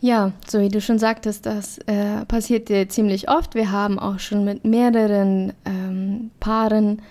Ja, 0.00 0.32
so 0.46 0.60
wie 0.60 0.68
du 0.68 0.80
schon 0.80 0.98
sagtest, 0.98 1.44
das 1.46 1.78
äh, 1.86 2.24
passiert 2.26 2.68
dir 2.68 2.88
ziemlich 2.88 3.28
oft. 3.28 3.54
Wir 3.54 3.72
haben 3.72 3.98
auch 3.98 4.20
schon 4.20 4.44
mit 4.44 4.64
mehreren 4.64 5.52
ähm, 5.64 6.30
Paaren 6.38 7.02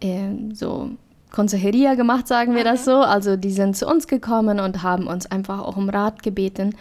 äh, 0.00 0.28
so 0.52 0.90
Consejeria 1.30 1.94
gemacht, 1.94 2.28
sagen 2.28 2.54
wir 2.54 2.60
mhm. 2.60 2.68
das 2.68 2.84
so. 2.84 2.96
Also 2.96 3.36
die 3.36 3.50
sind 3.50 3.76
zu 3.76 3.86
uns 3.86 4.06
gekommen 4.06 4.60
und 4.60 4.82
haben 4.82 5.06
uns 5.06 5.26
einfach 5.26 5.60
auch 5.60 5.76
um 5.76 5.88
Rat 5.88 6.22
gebeten. 6.22 6.76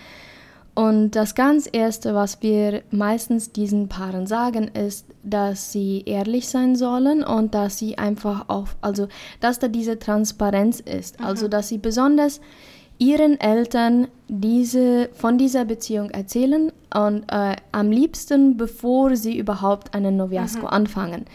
Und 0.75 1.11
das 1.11 1.35
ganz 1.35 1.69
Erste, 1.71 2.15
was 2.15 2.41
wir 2.41 2.81
meistens 2.89 3.51
diesen 3.51 3.89
Paaren 3.89 4.25
sagen, 4.25 4.69
ist, 4.69 5.05
dass 5.21 5.71
sie 5.71 6.01
ehrlich 6.05 6.49
sein 6.49 6.75
sollen 6.75 7.23
und 7.23 7.53
dass 7.53 7.77
sie 7.77 7.97
einfach 7.99 8.45
auch, 8.49 8.67
also 8.81 9.07
dass 9.39 9.59
da 9.59 9.67
diese 9.67 9.99
Transparenz 9.99 10.79
ist. 10.79 11.19
Mhm. 11.19 11.25
Also 11.25 11.47
dass 11.47 11.69
sie 11.69 11.77
besonders 11.77 12.41
ihren 12.97 13.39
Eltern 13.39 14.07
diese, 14.27 15.09
von 15.13 15.37
dieser 15.37 15.65
Beziehung 15.65 16.09
erzählen 16.09 16.71
und 16.95 17.31
äh, 17.31 17.55
am 17.71 17.91
liebsten, 17.91 18.57
bevor 18.57 19.15
sie 19.15 19.37
überhaupt 19.37 19.93
einen 19.93 20.17
Noviasco 20.17 20.61
mhm. 20.61 20.67
anfangen. 20.67 21.25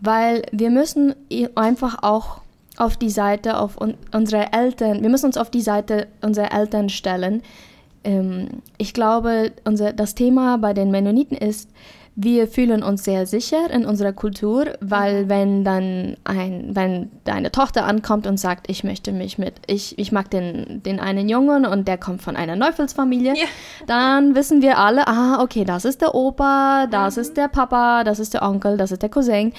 Weil 0.00 0.42
wir 0.50 0.70
müssen 0.70 1.14
einfach 1.54 2.02
auch 2.02 2.40
auf 2.76 2.96
die 2.96 3.10
Seite 3.10 3.58
auf 3.58 3.80
un 3.80 3.94
unsere 4.12 4.52
Eltern, 4.52 5.02
wir 5.02 5.08
müssen 5.08 5.26
uns 5.26 5.38
auf 5.38 5.50
die 5.50 5.62
Seite 5.62 6.08
unserer 6.20 6.52
Eltern 6.52 6.88
stellen. 6.88 7.42
Ähm, 8.06 8.62
ich 8.78 8.94
glaube, 8.94 9.52
unser, 9.64 9.92
das 9.92 10.14
Thema 10.14 10.58
bei 10.58 10.72
den 10.72 10.90
Mennoniten 10.90 11.36
ist, 11.36 11.68
wir 12.18 12.48
fühlen 12.48 12.82
uns 12.82 13.04
sehr 13.04 13.26
sicher 13.26 13.68
in 13.70 13.84
unserer 13.84 14.14
Kultur, 14.14 14.72
weil 14.80 15.24
mhm. 15.24 15.28
wenn 15.28 15.64
dann 15.64 16.16
ein, 16.24 16.70
wenn 16.74 17.10
deine 17.24 17.52
Tochter 17.52 17.84
ankommt 17.84 18.26
und 18.26 18.38
sagt, 18.38 18.70
ich 18.70 18.84
möchte 18.84 19.12
mich 19.12 19.36
mit, 19.36 19.54
ich, 19.66 19.98
ich 19.98 20.12
mag 20.12 20.30
den, 20.30 20.82
den 20.82 20.98
einen 20.98 21.28
Jungen 21.28 21.66
und 21.66 21.86
der 21.86 21.98
kommt 21.98 22.22
von 22.22 22.36
einer 22.36 22.56
Neufelsfamilie, 22.56 23.34
ja. 23.36 23.46
dann 23.86 24.34
wissen 24.34 24.62
wir 24.62 24.78
alle, 24.78 25.06
ah, 25.06 25.42
okay, 25.42 25.64
das 25.64 25.84
ist 25.84 26.00
der 26.00 26.14
Opa, 26.14 26.86
das 26.90 27.16
mhm. 27.16 27.22
ist 27.22 27.36
der 27.36 27.48
Papa, 27.48 28.02
das 28.02 28.18
ist 28.18 28.32
der 28.32 28.42
Onkel, 28.42 28.78
das 28.78 28.92
ist 28.92 29.02
der 29.02 29.10
Cousin. 29.10 29.52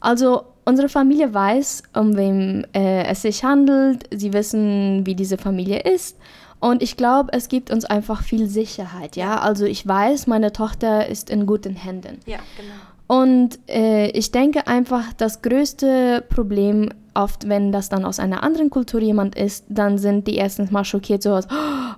Also 0.00 0.44
unsere 0.64 0.88
Familie 0.88 1.34
weiß, 1.34 1.82
um 1.94 2.16
wem 2.16 2.64
äh, 2.72 3.04
es 3.04 3.22
sich 3.22 3.44
handelt, 3.44 4.04
sie 4.14 4.32
wissen, 4.32 5.04
wie 5.04 5.14
diese 5.14 5.36
Familie 5.36 5.80
ist 5.80 6.16
und 6.60 6.82
ich 6.82 6.96
glaube, 6.96 7.32
es 7.32 7.48
gibt 7.48 7.70
uns 7.70 7.84
einfach 7.84 8.22
viel 8.22 8.48
Sicherheit, 8.48 9.16
ja. 9.16 9.38
Also 9.40 9.64
ich 9.64 9.86
weiß, 9.86 10.26
meine 10.26 10.52
Tochter 10.52 11.06
ist 11.06 11.30
in 11.30 11.46
guten 11.46 11.76
Händen. 11.76 12.18
Ja, 12.26 12.38
genau. 12.56 12.74
Und 13.08 13.58
äh, 13.68 14.10
ich 14.10 14.32
denke 14.32 14.66
einfach, 14.66 15.14
das 15.14 15.40
größte 15.40 16.22
Problem 16.28 16.90
oft, 17.14 17.48
wenn 17.48 17.72
das 17.72 17.88
dann 17.88 18.04
aus 18.04 18.20
einer 18.20 18.42
anderen 18.42 18.68
Kultur 18.70 19.00
jemand 19.00 19.34
ist, 19.34 19.64
dann 19.68 19.96
sind 19.96 20.26
die 20.26 20.36
erstens 20.36 20.70
mal 20.70 20.84
schockiert, 20.84 21.22
so, 21.22 21.34
oh, 21.34 21.40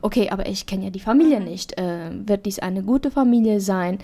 okay, 0.03 0.31
aber 0.31 0.47
ich 0.47 0.67
kenne 0.67 0.85
ja 0.85 0.91
die 0.91 1.01
Familie 1.01 1.41
mhm. 1.41 1.47
nicht. 1.47 1.79
Äh, 1.79 2.11
wird 2.27 2.47
dies 2.47 2.61
eine 2.61 2.83
gute 2.83 3.11
Familie 3.11 3.61
sein? 3.61 3.99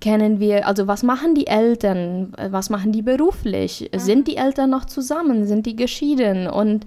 Kennen 0.00 0.40
wir, 0.40 0.66
also 0.66 0.86
was 0.86 1.02
machen 1.02 1.34
die 1.34 1.48
Eltern? 1.48 2.32
Was 2.50 2.70
machen 2.70 2.92
die 2.92 3.02
beruflich? 3.02 3.90
Mhm. 3.92 3.98
Sind 3.98 4.28
die 4.28 4.36
Eltern 4.36 4.70
noch 4.70 4.86
zusammen? 4.86 5.46
Sind 5.46 5.66
die 5.66 5.76
geschieden? 5.76 6.46
Und 6.46 6.86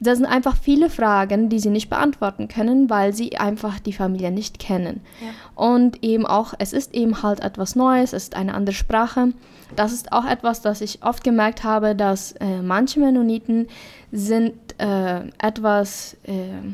das 0.00 0.16
sind 0.18 0.26
einfach 0.26 0.56
viele 0.56 0.88
Fragen, 0.88 1.50
die 1.50 1.60
sie 1.60 1.68
nicht 1.68 1.90
beantworten 1.90 2.48
können, 2.48 2.88
weil 2.88 3.12
sie 3.12 3.36
einfach 3.36 3.78
die 3.78 3.92
Familie 3.92 4.30
nicht 4.30 4.58
kennen. 4.58 5.02
Ja. 5.20 5.28
Und 5.62 6.02
eben 6.02 6.26
auch, 6.26 6.54
es 6.58 6.72
ist 6.72 6.94
eben 6.94 7.22
halt 7.22 7.40
etwas 7.40 7.76
Neues, 7.76 8.14
es 8.14 8.24
ist 8.24 8.34
eine 8.34 8.54
andere 8.54 8.74
Sprache. 8.74 9.32
Das 9.76 9.92
ist 9.92 10.12
auch 10.12 10.24
etwas, 10.24 10.62
das 10.62 10.80
ich 10.80 11.02
oft 11.02 11.22
gemerkt 11.22 11.64
habe, 11.64 11.94
dass 11.94 12.32
äh, 12.32 12.62
manche 12.62 12.98
Mennoniten 12.98 13.68
sind 14.10 14.54
äh, 14.78 15.20
etwas 15.38 16.16
äh, 16.24 16.72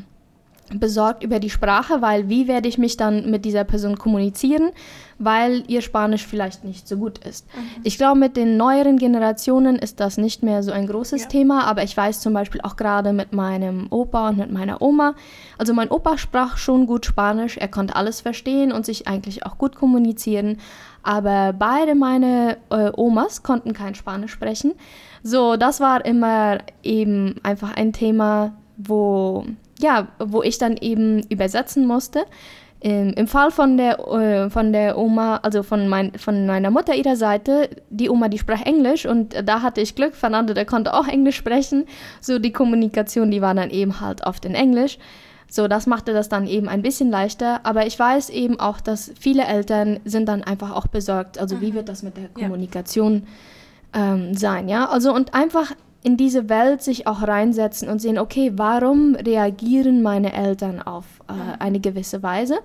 besorgt 0.73 1.23
über 1.23 1.39
die 1.39 1.49
Sprache, 1.49 2.01
weil 2.01 2.29
wie 2.29 2.47
werde 2.47 2.67
ich 2.67 2.77
mich 2.77 2.97
dann 2.97 3.29
mit 3.29 3.45
dieser 3.45 3.63
Person 3.63 3.97
kommunizieren? 3.97 4.71
weil 5.19 5.63
ihr 5.67 5.81
Spanisch 5.81 6.25
vielleicht 6.25 6.63
nicht 6.63 6.87
so 6.87 6.97
gut 6.97 7.17
ist. 7.19 7.47
Mhm. 7.55 7.81
Ich 7.83 7.97
glaube, 7.97 8.19
mit 8.19 8.37
den 8.37 8.57
neueren 8.57 8.97
Generationen 8.97 9.77
ist 9.77 9.99
das 9.99 10.17
nicht 10.17 10.43
mehr 10.43 10.61
so 10.61 10.71
ein 10.71 10.87
großes 10.87 11.23
ja. 11.23 11.27
Thema, 11.27 11.65
aber 11.65 11.83
ich 11.83 11.95
weiß 11.97 12.19
zum 12.19 12.33
Beispiel 12.33 12.61
auch 12.61 12.75
gerade 12.75 13.13
mit 13.13 13.33
meinem 13.33 13.87
Opa 13.89 14.29
und 14.29 14.37
mit 14.37 14.51
meiner 14.51 14.81
Oma, 14.81 15.15
also 15.57 15.73
mein 15.73 15.89
Opa 15.89 16.17
sprach 16.17 16.57
schon 16.57 16.85
gut 16.85 17.05
Spanisch, 17.05 17.57
er 17.57 17.67
konnte 17.67 17.95
alles 17.95 18.21
verstehen 18.21 18.71
und 18.71 18.85
sich 18.85 19.07
eigentlich 19.07 19.45
auch 19.45 19.57
gut 19.57 19.75
kommunizieren, 19.75 20.59
aber 21.01 21.53
beide 21.53 21.95
meine 21.95 22.57
äh, 22.69 22.91
Omas 22.95 23.41
konnten 23.41 23.73
kein 23.73 23.95
Spanisch 23.95 24.31
sprechen. 24.31 24.73
So, 25.23 25.55
das 25.55 25.79
war 25.79 26.05
immer 26.05 26.59
eben 26.83 27.35
einfach 27.43 27.75
ein 27.75 27.91
Thema, 27.91 28.53
wo 28.77 29.45
ja, 29.79 30.07
wo 30.19 30.43
ich 30.43 30.57
dann 30.57 30.77
eben 30.77 31.23
übersetzen 31.29 31.85
musste. 31.85 32.25
Ähm, 32.79 33.13
Im 33.15 33.27
Fall 33.27 33.49
von 33.49 33.75
der, 33.77 33.99
äh, 33.99 34.49
von 34.49 34.71
der 34.71 34.97
Oma, 34.97 35.37
also 35.37 35.63
von, 35.63 35.87
mein, 35.87 36.13
von 36.13 36.45
meiner 36.45 36.69
Mutter 36.69 36.93
ihrer 36.93 37.15
Seite, 37.15 37.69
die 37.89 38.09
Oma, 38.09 38.27
die 38.27 38.37
sprach 38.37 38.63
Englisch 38.63 39.07
und 39.07 39.35
da 39.45 39.63
hatte 39.63 39.81
ich 39.81 39.95
Glück, 39.95 40.15
Fernando, 40.15 40.53
der 40.53 40.65
konnte 40.65 40.93
auch 40.93 41.07
Englisch 41.07 41.37
sprechen. 41.37 41.85
So 42.21 42.37
die 42.37 42.51
Kommunikation, 42.51 43.31
die 43.31 43.41
war 43.41 43.55
dann 43.55 43.71
eben 43.71 43.99
halt 43.99 44.25
oft 44.25 44.45
in 44.45 44.53
Englisch. 44.53 44.99
So, 45.49 45.67
das 45.67 45.87
machte 45.87 46.13
das 46.13 46.29
dann 46.29 46.45
eben 46.45 46.67
ein 46.67 46.81
bisschen 46.81 47.09
leichter. 47.09 47.61
Aber 47.63 47.87
ich 47.87 47.97
weiß 47.97 48.29
eben 48.29 48.59
auch, 48.59 48.81
dass 48.81 49.11
viele 49.19 49.45
Eltern 49.45 49.99
sind 50.03 50.27
dann 50.27 50.43
einfach 50.43 50.75
auch 50.75 50.87
besorgt. 50.87 51.39
Also, 51.39 51.55
mhm. 51.55 51.61
wie 51.61 51.73
wird 51.73 51.89
das 51.89 52.03
mit 52.03 52.17
der 52.17 52.27
Kommunikation 52.27 53.23
ja. 53.95 54.13
ähm, 54.13 54.35
sein? 54.35 54.67
Ja, 54.67 54.89
also 54.89 55.15
und 55.15 55.33
einfach 55.33 55.71
in 56.07 56.15
diese 56.15 56.47
Welt 56.47 56.81
sich 56.81 57.05
auch 57.05 57.21
reinsetzen 57.21 57.89
und 57.89 57.99
sehen, 57.99 58.17
okay, 58.17 58.53
warum 58.55 59.15
reagieren 59.15 60.01
meine 60.01 60.31
Eltern 60.31 60.81
auf 60.81 61.03
äh, 61.27 61.61
eine 61.61 61.81
gewisse 61.81 62.23
Weise? 62.23 62.59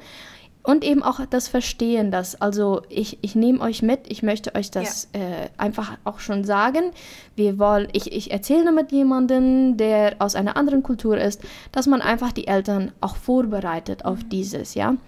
Und 0.62 0.84
eben 0.84 1.02
auch 1.02 1.18
das 1.28 1.48
Verstehen, 1.48 2.12
dass, 2.12 2.40
also 2.40 2.82
ich, 2.88 3.18
ich 3.20 3.34
nehme 3.34 3.60
euch 3.60 3.82
mit, 3.82 4.02
ich 4.06 4.22
möchte 4.22 4.54
euch 4.54 4.70
das 4.70 5.08
ja. 5.12 5.20
äh, 5.20 5.48
einfach 5.58 5.98
auch 6.04 6.20
schon 6.20 6.44
sagen. 6.44 6.92
Wir 7.34 7.58
wollen, 7.58 7.88
ich, 7.92 8.12
ich 8.12 8.30
erzähle 8.30 8.70
mit 8.70 8.92
jemandem, 8.92 9.76
der 9.76 10.14
aus 10.20 10.36
einer 10.36 10.56
anderen 10.56 10.84
Kultur 10.84 11.18
ist, 11.18 11.40
dass 11.72 11.88
man 11.88 12.00
einfach 12.00 12.30
die 12.30 12.46
Eltern 12.46 12.92
auch 13.00 13.16
vorbereitet 13.16 14.04
auf 14.04 14.22
mhm. 14.22 14.28
dieses, 14.28 14.74
ja. 14.74 14.92
Mhm. 14.92 15.00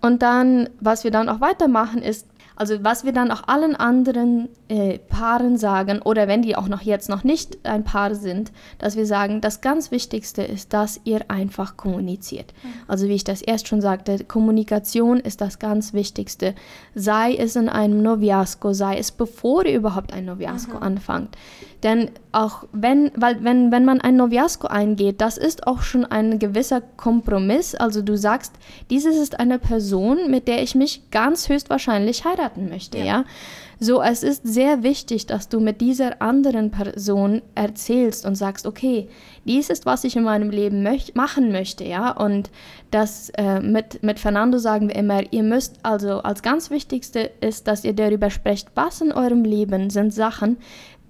Und 0.00 0.22
dann, 0.22 0.70
was 0.78 1.02
wir 1.02 1.10
dann 1.10 1.28
auch 1.28 1.40
weitermachen, 1.40 2.02
ist, 2.02 2.28
also 2.54 2.84
was 2.84 3.04
wir 3.04 3.12
dann 3.12 3.32
auch 3.32 3.48
allen 3.48 3.74
anderen 3.74 4.48
äh, 4.68 4.98
Paaren 4.98 5.56
sagen, 5.56 6.00
oder 6.02 6.28
wenn 6.28 6.42
die 6.42 6.56
auch 6.56 6.68
noch 6.68 6.82
jetzt 6.82 7.08
noch 7.08 7.24
nicht 7.24 7.58
ein 7.64 7.84
Paar 7.84 8.14
sind, 8.14 8.52
dass 8.78 8.96
wir 8.96 9.06
sagen, 9.06 9.40
das 9.40 9.60
ganz 9.60 9.90
Wichtigste 9.90 10.42
ist, 10.42 10.72
dass 10.72 11.00
ihr 11.04 11.30
einfach 11.30 11.76
kommuniziert. 11.76 12.52
Mhm. 12.62 12.68
Also 12.86 13.08
wie 13.08 13.14
ich 13.14 13.24
das 13.24 13.42
erst 13.42 13.68
schon 13.68 13.80
sagte, 13.80 14.24
Kommunikation 14.24 15.20
ist 15.20 15.40
das 15.40 15.58
ganz 15.58 15.94
Wichtigste. 15.94 16.54
Sei 16.94 17.34
es 17.34 17.56
in 17.56 17.68
einem 17.68 18.02
Noviasco, 18.02 18.72
sei 18.72 18.98
es 18.98 19.10
bevor 19.10 19.64
ihr 19.64 19.76
überhaupt 19.76 20.12
ein 20.12 20.26
Noviasco 20.26 20.76
mhm. 20.76 20.82
anfangt. 20.82 21.36
Denn 21.82 22.10
auch 22.32 22.64
wenn, 22.72 23.12
weil 23.14 23.42
wenn, 23.44 23.70
wenn 23.70 23.84
man 23.84 24.00
ein 24.00 24.16
Noviasco 24.16 24.66
eingeht, 24.66 25.20
das 25.20 25.38
ist 25.38 25.66
auch 25.66 25.82
schon 25.82 26.04
ein 26.04 26.38
gewisser 26.38 26.80
Kompromiss. 26.80 27.74
Also 27.74 28.02
du 28.02 28.16
sagst, 28.16 28.52
dieses 28.90 29.16
ist 29.16 29.38
eine 29.38 29.58
Person, 29.58 30.30
mit 30.30 30.48
der 30.48 30.62
ich 30.62 30.74
mich 30.74 31.10
ganz 31.10 31.48
höchstwahrscheinlich 31.48 32.24
heiraten 32.24 32.68
möchte, 32.68 32.98
ja. 32.98 33.04
ja? 33.04 33.24
So, 33.80 34.02
es 34.02 34.24
ist 34.24 34.44
sehr 34.44 34.82
wichtig, 34.82 35.26
dass 35.26 35.48
du 35.48 35.60
mit 35.60 35.80
dieser 35.80 36.20
anderen 36.20 36.72
Person 36.72 37.42
erzählst 37.54 38.26
und 38.26 38.34
sagst, 38.34 38.66
okay, 38.66 39.08
dies 39.44 39.70
ist, 39.70 39.86
was 39.86 40.02
ich 40.02 40.16
in 40.16 40.24
meinem 40.24 40.50
Leben 40.50 40.82
möch 40.82 41.14
machen 41.14 41.52
möchte, 41.52 41.84
ja. 41.84 42.10
Und 42.10 42.50
das 42.90 43.30
äh, 43.36 43.60
mit, 43.60 44.02
mit 44.02 44.18
Fernando 44.18 44.58
sagen 44.58 44.88
wir 44.88 44.96
immer, 44.96 45.32
ihr 45.32 45.44
müsst 45.44 45.76
also 45.84 46.20
als 46.22 46.42
ganz 46.42 46.70
Wichtigste 46.70 47.30
ist, 47.40 47.68
dass 47.68 47.84
ihr 47.84 47.92
darüber 47.92 48.30
sprecht, 48.30 48.68
was 48.74 49.00
in 49.00 49.12
eurem 49.12 49.44
Leben 49.44 49.90
sind 49.90 50.12
Sachen, 50.12 50.56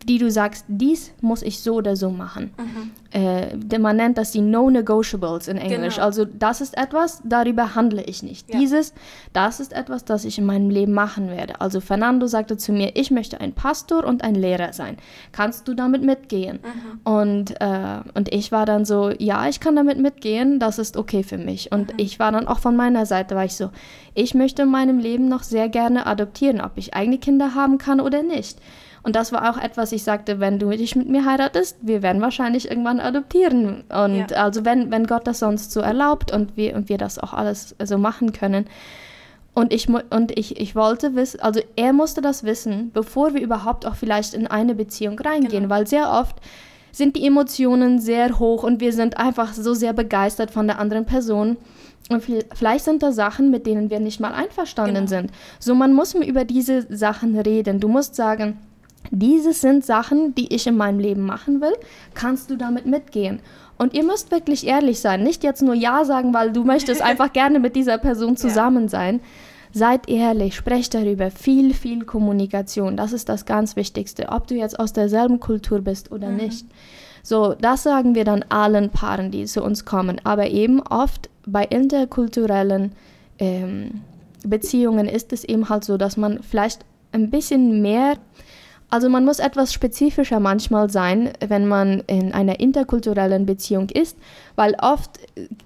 die 0.05 0.19
du 0.19 0.31
sagst, 0.31 0.65
dies 0.69 1.13
muss 1.21 1.43
ich 1.43 1.61
so 1.61 1.75
oder 1.75 1.97
so 1.97 2.11
machen. 2.11 2.53
Mhm. 2.57 2.91
Äh, 3.11 3.79
man 3.79 3.97
nennt 3.97 4.19
das 4.19 4.33
die 4.33 4.41
No-Negotiables 4.41 5.49
in 5.49 5.57
Englisch. 5.57 5.95
Genau. 5.95 6.07
Also 6.07 6.25
das 6.25 6.61
ist 6.61 6.77
etwas, 6.77 7.23
darüber 7.25 7.75
handle 7.75 8.03
ich 8.03 8.23
nicht. 8.23 8.49
Ja. 8.49 8.59
Dieses, 8.59 8.93
das 9.33 9.61
ist 9.61 9.73
etwas, 9.73 10.05
das 10.05 10.25
ich 10.25 10.39
in 10.39 10.47
meinem 10.47 10.71
Leben 10.71 10.93
machen 10.93 11.29
werde. 11.29 11.61
Also 11.61 11.81
Fernando 11.81 12.27
sagte 12.27 12.57
zu 12.57 12.73
mir, 12.73 12.93
ich 12.97 13.11
möchte 13.11 13.41
ein 13.41 13.53
Pastor 13.53 14.05
und 14.05 14.23
ein 14.23 14.35
Lehrer 14.35 14.73
sein. 14.73 14.99
Kannst 15.33 15.67
du 15.69 15.75
damit 15.75 16.03
mitgehen? 16.03 16.61
Mhm. 16.63 17.13
Und, 17.13 17.61
äh, 17.61 18.01
und 18.15 18.33
ich 18.33 18.53
war 18.53 18.67
dann 18.67 18.85
so, 18.85 19.11
ja, 19.19 19.49
ich 19.49 19.61
kann 19.61 19.75
damit 19.75 19.99
mitgehen, 19.99 20.59
das 20.61 20.79
ist 20.79 20.97
okay 20.97 21.23
für 21.23 21.39
mich. 21.39 21.73
Und 21.73 21.93
mhm. 21.93 21.99
ich 21.99 22.19
war 22.19 22.31
dann 22.31 22.47
auch 22.47 22.59
von 22.59 22.77
meiner 22.77 23.07
Seite, 23.07 23.35
war 23.35 23.45
ich 23.45 23.55
so, 23.55 23.71
ich 24.15 24.35
möchte 24.35 24.63
in 24.63 24.71
meinem 24.71 24.99
Leben 24.99 25.29
noch 25.29 25.43
sehr 25.43 25.69
gerne 25.69 26.07
adoptieren, 26.07 26.61
ob 26.61 26.73
ich 26.77 26.95
eigene 26.95 27.19
Kinder 27.19 27.55
haben 27.55 27.79
kann 27.79 28.01
oder 28.01 28.23
nicht. 28.23 28.59
Und 29.09 29.17
das 29.17 29.33
war 29.33 29.51
auch 29.51 29.57
etwas, 29.57 29.93
ich 29.93 30.03
sagte, 30.03 30.39
wenn 30.39 30.59
du 30.59 30.69
dich 30.69 30.95
mit 30.95 31.09
mir 31.09 31.25
heiratest, 31.25 31.79
wir 31.81 32.03
werden 32.03 32.21
wahrscheinlich 32.21 32.69
irgendwann 32.69 33.01
adoptieren. 33.01 33.85
Und 33.89 34.31
ja. 34.31 34.37
also 34.37 34.67
wenn, 34.67 34.91
wenn 34.91 35.07
Gott 35.07 35.27
das 35.27 35.39
sonst 35.39 35.73
so 35.73 35.81
erlaubt 35.81 36.31
und 36.31 36.59
wir, 36.59 36.77
und 36.77 36.91
wir 36.91 36.99
das 36.99 37.19
auch 37.19 37.33
alles 37.33 37.75
so 37.83 37.97
machen 37.97 38.35
können. 38.35 38.67
Und 39.55 39.73
ich, 39.73 39.89
und 39.89 40.39
ich, 40.39 40.61
ich 40.61 40.77
wollte 40.77 41.15
wissen, 41.15 41.41
also 41.41 41.63
er 41.75 41.95
musste 41.95 42.21
das 42.21 42.45
wissen, 42.45 42.91
bevor 42.93 43.33
wir 43.33 43.41
überhaupt 43.41 43.87
auch 43.87 43.95
vielleicht 43.95 44.35
in 44.35 44.47
eine 44.47 44.75
Beziehung 44.75 45.19
reingehen, 45.19 45.63
genau. 45.63 45.75
weil 45.75 45.87
sehr 45.87 46.11
oft 46.11 46.37
sind 46.93 47.17
die 47.17 47.27
Emotionen 47.27 48.01
sehr 48.01 48.39
hoch 48.39 48.63
und 48.63 48.83
wir 48.83 48.93
sind 48.93 49.17
einfach 49.17 49.55
so 49.55 49.73
sehr 49.73 49.95
begeistert 49.95 50.51
von 50.51 50.67
der 50.67 50.79
anderen 50.79 51.07
Person. 51.07 51.57
Und 52.11 52.23
vielleicht 52.55 52.85
sind 52.85 53.03
da 53.03 53.11
Sachen, 53.11 53.51
mit 53.51 53.67
denen 53.67 53.89
wir 53.89 54.01
nicht 54.01 54.21
mal 54.21 54.35
einverstanden 54.35 55.07
genau. 55.07 55.07
sind. 55.07 55.31
So, 55.59 55.75
man 55.75 55.95
muss 55.95 56.13
über 56.13 56.45
diese 56.45 56.95
Sachen 56.95 57.39
reden. 57.39 57.81
Du 57.81 57.89
musst 57.89 58.15
sagen, 58.15 58.59
diese 59.11 59.53
sind 59.53 59.85
Sachen, 59.85 60.35
die 60.35 60.55
ich 60.55 60.67
in 60.67 60.77
meinem 60.77 60.99
Leben 60.99 61.25
machen 61.25 61.61
will. 61.61 61.75
Kannst 62.15 62.51
du 62.51 62.57
damit 62.57 62.87
mitgehen? 62.87 63.41
Und 63.79 63.95
ihr 63.95 64.03
müsst 64.03 64.31
wirklich 64.31 64.67
ehrlich 64.67 65.01
sein. 65.01 65.23
Nicht 65.23 65.45
jetzt 65.45 65.63
nur 65.63 65.75
Ja 65.75 66.05
sagen, 66.05 66.35
weil 66.35 66.53
du 66.53 66.65
möchtest 66.65 67.01
einfach 67.11 67.33
gerne 67.33 67.61
mit 67.61 67.77
dieser 67.77 67.99
Person 67.99 68.37
zusammen 68.37 68.89
sein. 68.89 69.21
Seid 69.73 70.09
ehrlich, 70.09 70.57
sprecht 70.57 70.95
darüber. 70.95 71.31
Viel, 71.31 71.75
viel 71.75 72.05
Kommunikation. 72.05 72.97
Das 72.97 73.13
ist 73.13 73.29
das 73.29 73.47
ganz 73.47 73.77
Wichtigste. 73.77 74.31
Ob 74.31 74.47
du 74.47 74.55
jetzt 74.55 74.79
aus 74.79 74.93
derselben 74.93 75.41
Kultur 75.41 75.81
bist 75.81 76.11
oder 76.11 76.29
mhm. 76.29 76.37
nicht. 76.37 76.67
So, 77.23 77.55
das 77.55 77.83
sagen 77.83 78.15
wir 78.15 78.25
dann 78.25 78.45
allen 78.49 78.91
Paaren, 78.91 79.31
die 79.31 79.45
zu 79.45 79.63
uns 79.63 79.85
kommen. 79.85 80.21
Aber 80.25 80.49
eben 80.49 80.81
oft 80.81 81.29
bei 81.47 81.65
interkulturellen 81.65 82.93
ähm, 83.39 84.01
Beziehungen 84.45 85.07
ist 85.07 85.33
es 85.33 85.45
eben 85.45 85.69
halt 85.69 85.85
so, 85.85 85.97
dass 85.97 86.17
man 86.17 86.43
vielleicht 86.43 86.85
ein 87.13 87.31
bisschen 87.31 87.83
mehr 87.83 88.17
also 88.91 89.09
man 89.09 89.25
muss 89.25 89.39
etwas 89.39 89.73
spezifischer 89.73 90.41
manchmal 90.41 90.89
sein, 90.91 91.31
wenn 91.47 91.69
man 91.69 92.03
in 92.07 92.33
einer 92.33 92.59
interkulturellen 92.59 93.45
Beziehung 93.45 93.91
ist, 93.91 94.17
weil 94.57 94.75
oft 94.81 95.19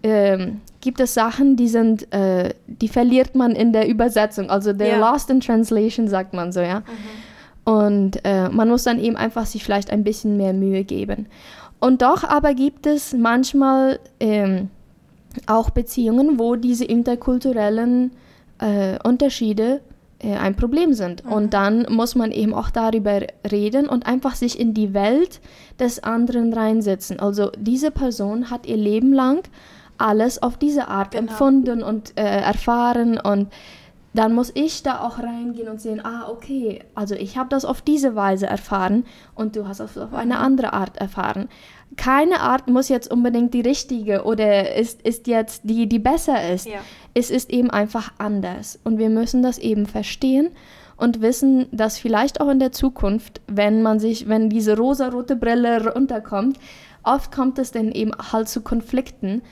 äh, 0.03 0.49
gibt 0.81 0.99
es 0.99 1.15
Sachen, 1.15 1.57
die 1.57 1.69
sind, 1.69 2.13
äh, 2.13 2.53
die 2.67 2.89
verliert 2.89 3.37
man 3.37 3.53
in 3.53 3.73
der 3.73 3.89
Übersetzung. 3.89 4.51
Also 4.51 4.71
they're 4.71 4.99
yeah. 4.99 5.13
lost 5.13 5.31
in 5.31 5.41
translation, 5.41 6.09
sagt 6.09 6.35
man 6.35 6.51
so, 6.51 6.61
ja. 6.61 6.81
Mhm. 6.81 6.85
Und 7.65 8.25
äh, 8.25 8.49
man 8.49 8.69
muss 8.69 8.83
dann 8.83 8.99
eben 8.99 9.17
einfach 9.17 9.47
sich 9.47 9.63
vielleicht 9.63 9.91
ein 9.91 10.03
bisschen 10.03 10.37
mehr 10.37 10.53
Mühe 10.53 10.83
geben. 10.83 11.27
Und 11.79 12.03
doch 12.03 12.25
aber 12.25 12.55
gibt 12.55 12.87
es 12.87 13.13
manchmal 13.13 14.01
ähm, 14.19 14.69
auch 15.47 15.71
Beziehungen, 15.71 16.41
wo 16.41 16.57
diese 16.57 16.85
interkulturellen 16.85 18.11
äh, 18.59 18.99
Unterschiede 19.05 19.81
äh, 20.23 20.37
ein 20.37 20.55
Problem 20.55 20.95
sind. 20.95 21.25
Mhm. 21.25 21.33
Und 21.33 21.55
dann 21.55 21.87
muss 21.89 22.15
man 22.15 22.31
eben 22.31 22.55
auch 22.55 22.71
darüber 22.71 23.21
reden 23.51 23.89
und 23.89 24.07
einfach 24.07 24.35
sich 24.35 24.59
in 24.59 24.75
die 24.75 24.95
Welt 24.95 25.41
des 25.79 26.03
anderen 26.03 26.53
reinsetzen. 26.53 27.21
Also 27.21 27.51
diese 27.59 27.91
Person 27.91 28.51
hat 28.51 28.67
ihr 28.67 28.77
Leben 28.77 29.13
lang 29.13 29.43
alles 29.99 30.43
auf 30.43 30.57
diese 30.57 30.89
Art 30.89 31.13
genau. 31.13 31.31
empfunden 31.31 31.83
und 31.83 32.19
äh, 32.19 32.23
erfahren 32.23 33.19
und 33.19 33.49
dann 34.15 34.35
muss 34.35 34.53
ich 34.55 34.83
da 34.83 35.01
auch 35.01 35.19
reingehen 35.19 35.69
und 35.69 35.81
sehen, 35.81 36.05
ah, 36.05 36.29
okay, 36.29 36.81
also 36.95 37.15
ich 37.15 37.39
habe 37.39 37.49
das 37.49 37.65
auf 37.65 37.81
diese 37.81 38.15
Weise 38.15 38.47
erfahren 38.47 39.05
und 39.35 39.57
du 39.57 39.67
hast 39.67 39.81
es 39.81 39.97
auf 39.97 40.13
eine 40.13 40.39
andere 40.39 40.73
Art 40.73 40.99
erfahren. 40.99 41.49
Keine 41.97 42.41
Art 42.41 42.69
muss 42.69 42.89
jetzt 42.89 43.11
unbedingt 43.11 43.55
die 43.55 43.61
richtige 43.61 44.25
oder 44.25 44.75
ist, 44.75 45.03
ist 45.03 45.27
jetzt 45.27 45.63
die, 45.65 45.89
die 45.89 45.99
besser 45.99 46.51
ist. 46.53 46.67
Ja. 46.67 46.81
Es 47.15 47.31
ist 47.31 47.51
eben 47.51 47.71
einfach 47.71 48.13
anders 48.19 48.79
und 48.85 48.99
wir 48.99 49.11
müssen 49.11 49.43
das 49.43 49.59
eben 49.59 49.87
verstehen 49.87 50.51
und 50.97 51.21
wissen, 51.21 51.67
dass 51.73 51.99
vielleicht 51.99 52.41
auch 52.41 52.49
in 52.49 52.61
der 52.61 52.73
Zukunft, 52.73 53.41
wenn 53.47 53.83
man 53.83 53.99
sich, 53.99 54.29
wenn 54.29 54.51
diese 54.51 54.77
rosa-rote 54.77 55.37
Brille 55.37 55.93
runterkommt, 55.95 56.59
oft 57.03 57.33
kommt 57.33 57.59
es 57.59 57.73
dann 57.73 57.93
eben 57.93 58.13
halt 58.33 58.49
zu 58.49 58.61
Konflikten. 58.61 59.43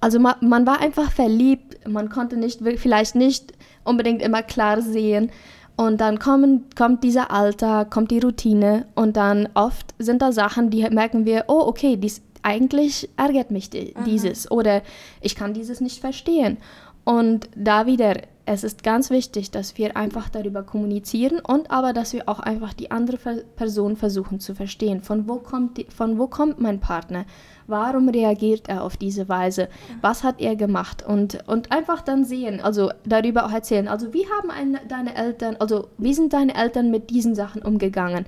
Also 0.00 0.18
man, 0.18 0.34
man 0.40 0.66
war 0.66 0.80
einfach 0.80 1.10
verliebt, 1.10 1.88
man 1.88 2.10
konnte 2.10 2.36
nicht 2.36 2.60
vielleicht 2.76 3.14
nicht 3.14 3.52
unbedingt 3.84 4.22
immer 4.22 4.42
klar 4.42 4.82
sehen. 4.82 5.30
Und 5.76 6.00
dann 6.00 6.18
kommen, 6.18 6.64
kommt 6.74 7.04
dieser 7.04 7.30
Alltag, 7.30 7.90
kommt 7.90 8.10
die 8.10 8.18
Routine 8.18 8.86
und 8.94 9.16
dann 9.16 9.48
oft 9.52 9.94
sind 9.98 10.22
da 10.22 10.32
Sachen, 10.32 10.70
die 10.70 10.88
merken 10.88 11.26
wir, 11.26 11.44
oh 11.48 11.64
okay, 11.66 11.96
dies, 11.96 12.22
eigentlich 12.42 13.10
ärgert 13.16 13.50
mich 13.50 13.68
die, 13.68 13.92
dieses 14.06 14.50
oder 14.50 14.82
ich 15.20 15.34
kann 15.34 15.52
dieses 15.52 15.80
nicht 15.82 16.00
verstehen. 16.00 16.56
Und 17.04 17.50
da 17.54 17.86
wieder, 17.86 18.14
es 18.48 18.62
ist 18.62 18.84
ganz 18.84 19.10
wichtig, 19.10 19.50
dass 19.50 19.76
wir 19.76 19.96
einfach 19.96 20.28
darüber 20.28 20.62
kommunizieren 20.62 21.40
und 21.40 21.72
aber, 21.72 21.92
dass 21.92 22.12
wir 22.12 22.28
auch 22.28 22.38
einfach 22.38 22.74
die 22.74 22.92
andere 22.92 23.18
Person 23.56 23.96
versuchen 23.96 24.38
zu 24.38 24.54
verstehen. 24.54 25.02
Von 25.02 25.28
wo 25.28 25.36
kommt, 25.36 25.78
die, 25.78 25.86
von 25.86 26.16
wo 26.16 26.28
kommt 26.28 26.60
mein 26.60 26.78
Partner? 26.78 27.24
Warum 27.66 28.08
reagiert 28.08 28.68
er 28.68 28.84
auf 28.84 28.96
diese 28.96 29.28
Weise? 29.28 29.68
Was 30.00 30.22
hat 30.22 30.40
er 30.40 30.54
gemacht? 30.54 31.04
Und, 31.04 31.46
und 31.48 31.72
einfach 31.72 32.02
dann 32.02 32.24
sehen, 32.24 32.60
also 32.60 32.92
darüber 33.04 33.46
auch 33.46 33.52
erzählen. 33.52 33.88
Also 33.88 34.14
wie 34.14 34.26
haben 34.26 34.52
eine, 34.52 34.80
deine 34.86 35.16
Eltern, 35.16 35.56
also 35.58 35.88
wie 35.98 36.14
sind 36.14 36.32
deine 36.32 36.54
Eltern 36.54 36.92
mit 36.92 37.10
diesen 37.10 37.34
Sachen 37.34 37.62
umgegangen? 37.62 38.26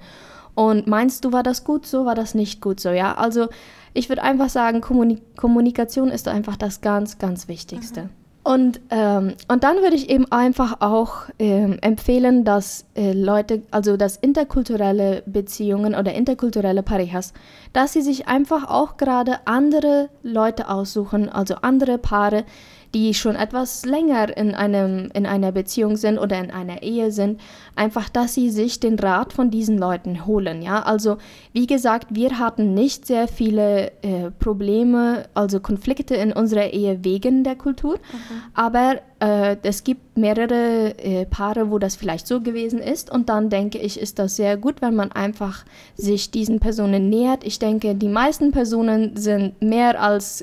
Und 0.57 0.89
meinst 0.89 1.25
du, 1.25 1.33
war 1.33 1.45
das 1.45 1.63
gut 1.63 1.87
so, 1.87 2.05
war 2.05 2.17
das 2.17 2.35
nicht 2.35 2.61
gut 2.61 2.81
so? 2.81 2.91
Ja, 2.91 3.15
also 3.15 3.47
ich 3.95 4.09
würde 4.09 4.25
einfach 4.25 4.49
sagen, 4.49 4.81
Kommunik 4.81 5.37
Kommunikation 5.37 6.09
ist 6.09 6.27
einfach 6.27 6.57
das 6.57 6.81
ganz, 6.81 7.19
ganz 7.19 7.47
Wichtigste. 7.47 8.03
Mhm. 8.03 8.28
Und, 8.49 8.81
ähm, 8.89 9.35
und 9.49 9.63
dann 9.63 9.83
würde 9.83 9.95
ich 9.95 10.09
eben 10.09 10.33
einfach 10.33 10.81
auch 10.81 11.25
ähm, 11.39 11.77
empfehlen, 11.83 12.45
dass 12.45 12.87
äh, 12.95 13.13
Leute, 13.13 13.61
also 13.71 13.99
dass 13.99 14.17
interkulturelle 14.17 15.23
Beziehungen 15.27 15.95
oder 15.95 16.15
interkulturelle 16.15 16.83
Parejas, 16.83 17.35
dass 17.75 17.93
sie 17.93 18.01
sich 18.01 18.27
einfach 18.27 18.67
auch 18.71 18.97
gerade 18.97 19.41
andere 19.45 20.09
Leute 20.23 20.71
aussuchen, 20.71 21.29
also 21.29 21.57
andere 21.57 21.99
Paare, 21.99 22.45
die 22.95 23.13
schon 23.13 23.37
etwas 23.37 23.85
länger 23.85 24.35
in, 24.37 24.55
einem, 24.55 25.11
in 25.13 25.27
einer 25.27 25.53
Beziehung 25.53 25.97
sind 25.97 26.19
oder 26.19 26.39
in 26.39 26.51
einer 26.51 26.83
Ehe 26.83 27.13
sind, 27.13 27.41
einfach, 27.77 28.09
dass 28.09 28.35
sie 28.35 28.51
sich 28.51 28.81
den 28.81 28.99
Rat 28.99 29.33
von 29.33 29.51
diesen 29.51 29.79
Leuten 29.79 30.27
holen. 30.27 30.63
Ja? 30.63 30.83
Also 30.83 31.19
wie 31.53 31.67
gesagt, 31.67 32.09
wir 32.11 32.39
hatten 32.39 32.75
nicht 32.75 33.07
sehr 33.07 33.29
viele 33.29 33.93
äh, 34.03 34.31
Probleme, 34.39 35.25
also 35.35 35.61
Konflikte 35.61 36.15
in 36.15 36.33
unserer 36.33 36.73
Ehe 36.73 37.05
wegen 37.05 37.45
der 37.45 37.57
Kultur, 37.57 37.95
mhm. 37.95 38.43
aber 38.55 38.97
äh, 39.21 39.57
es 39.63 39.85
gibt 39.85 40.17
mehrere 40.17 40.99
äh, 40.99 41.27
Paare, 41.27 41.71
wo 41.71 41.79
das 41.79 41.95
vielleicht 41.95 42.27
so 42.27 42.41
gewesen 42.41 42.81
ist 42.81 43.11
und 43.11 43.29
dann 43.29 43.51
denke 43.51 43.79
ich, 43.79 44.01
ist 44.01 44.19
das 44.19 44.37
sehr 44.37 44.57
gut, 44.57 44.81
wenn 44.81 44.95
man 44.95 45.13
einfach 45.13 45.65
sich 45.95 46.31
diesen 46.31 46.59
Personen 46.59 47.09
nähert. 47.11 47.45
Ich 47.45 47.59
denke, 47.59 47.95
die 47.95 48.09
meisten 48.09 48.51
Personen 48.51 49.17
sind 49.17 49.61
mehr 49.61 50.01
als 50.01 50.43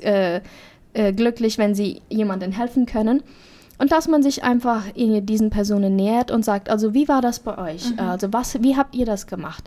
äh, 0.95 1.13
glücklich, 1.13 1.57
wenn 1.57 1.75
sie 1.75 2.01
jemandem 2.09 2.51
helfen 2.51 2.85
können. 2.85 3.21
Und 3.77 3.91
dass 3.91 4.07
man 4.07 4.23
sich 4.23 4.43
einfach 4.43 4.83
diesen 4.95 5.49
Personen 5.49 5.95
nähert 5.95 6.31
und 6.31 6.45
sagt, 6.45 6.69
also 6.69 6.93
wie 6.93 7.09
war 7.09 7.21
das 7.21 7.39
bei 7.39 7.57
euch? 7.57 7.91
Mhm. 7.91 7.99
Also 7.99 8.31
was, 8.31 8.61
wie 8.63 8.77
habt 8.77 8.95
ihr 8.95 9.05
das 9.05 9.27
gemacht? 9.27 9.65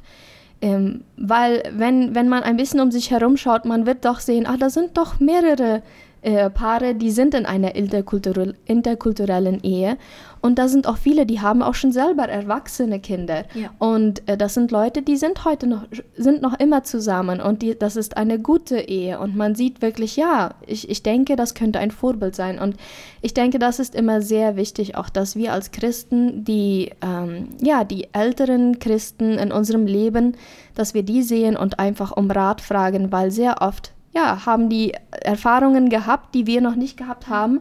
Ähm, 0.61 1.05
weil 1.17 1.63
wenn, 1.73 2.15
wenn 2.15 2.29
man 2.29 2.43
ein 2.43 2.57
bisschen 2.57 2.81
um 2.81 2.91
sich 2.91 3.11
herum 3.11 3.37
schaut, 3.37 3.65
man 3.65 3.87
wird 3.87 4.05
doch 4.05 4.21
sehen, 4.21 4.47
ah, 4.47 4.57
da 4.59 4.71
sind 4.71 4.97
doch 4.97 5.21
mehrere 5.21 5.83
äh, 6.23 6.51
Paare, 6.51 6.95
die 6.95 7.11
sind 7.11 7.35
in 7.35 7.47
einer 7.47 7.75
interkulturell, 7.75 8.55
interkulturellen 8.67 9.63
Ehe. 9.63 9.97
Und 10.41 10.59
da 10.59 10.69
sind 10.69 10.87
auch 10.87 10.97
viele, 10.97 11.27
die 11.27 11.41
haben 11.41 11.63
auch 11.63 11.75
schon 11.75 11.93
selber 11.93 12.29
erwachsene 12.29 13.01
Kinder. 13.01 13.45
Ja. 13.55 13.71
Und 13.79 14.27
äh, 14.29 14.37
das 14.37 14.55
sind 14.55 14.71
Leute, 14.71 15.03
die 15.03 15.17
sind 15.17 15.45
heute 15.45 15.67
noch, 15.67 15.85
sind 16.17 16.43
noch 16.43 16.59
immer 16.61 16.85
zusammen. 16.85 17.41
Und 17.41 17.63
die, 17.63 17.77
das 17.79 17.97
ist 17.97 18.17
eine 18.17 18.39
gute 18.39 18.79
Ehe. 18.79 19.19
Und 19.19 19.37
man 19.37 19.55
sieht 19.55 19.83
wirklich, 19.83 20.17
ja, 20.17 20.55
ich, 20.67 20.89
ich 20.89 21.03
denke, 21.03 21.37
das 21.37 21.55
könnte 21.55 21.79
ein 21.79 21.91
Vorbild 21.91 22.37
sein. 22.37 22.59
Und 22.59 22.77
ich 23.21 23.35
denke, 23.35 23.59
das 23.59 23.79
ist 23.79 23.95
immer 23.95 24.23
sehr 24.23 24.57
wichtig, 24.57 24.97
auch 24.97 25.09
dass 25.09 25.35
wir 25.35 25.53
als 25.53 25.73
Christen, 25.73 26.45
die, 26.45 26.93
ähm, 27.03 27.49
ja, 27.61 27.85
die 27.85 28.09
älteren 28.13 28.79
Christen 28.79 29.39
in 29.39 29.51
unserem 29.51 29.87
Leben, 29.87 30.37
dass 30.75 30.95
wir 30.95 31.03
die 31.03 31.23
sehen 31.23 31.57
und 31.57 31.79
einfach 31.79 32.17
um 32.17 32.31
Rat 32.31 32.61
fragen, 32.61 33.11
weil 33.11 33.31
sehr 33.31 33.61
oft 33.61 33.93
ja, 34.19 34.47
haben 34.47 34.69
die 34.69 34.95
Erfahrungen 35.11 35.89
gehabt, 35.89 36.35
die 36.35 36.47
wir 36.47 36.61
noch 36.61 36.75
nicht 36.75 36.97
gehabt 36.97 37.29
haben. 37.29 37.61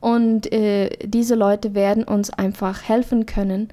Und 0.00 0.50
äh, 0.52 0.90
diese 1.04 1.34
Leute 1.34 1.74
werden 1.74 2.04
uns 2.04 2.30
einfach 2.30 2.88
helfen 2.88 3.26
können. 3.26 3.68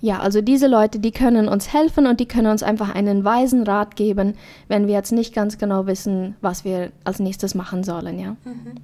Ja, 0.00 0.18
also 0.18 0.42
diese 0.42 0.66
Leute, 0.66 0.98
die 0.98 1.12
können 1.12 1.48
uns 1.48 1.72
helfen 1.72 2.06
und 2.06 2.20
die 2.20 2.28
können 2.28 2.48
uns 2.48 2.62
einfach 2.62 2.94
einen 2.94 3.24
weisen 3.24 3.62
Rat 3.62 3.96
geben, 3.96 4.34
wenn 4.68 4.86
wir 4.86 4.94
jetzt 4.94 5.12
nicht 5.12 5.34
ganz 5.34 5.56
genau 5.56 5.86
wissen, 5.86 6.36
was 6.42 6.64
wir 6.64 6.92
als 7.04 7.20
nächstes 7.20 7.54
machen 7.54 7.82
sollen, 7.84 8.18
ja. 8.18 8.36
Mhm. 8.44 8.74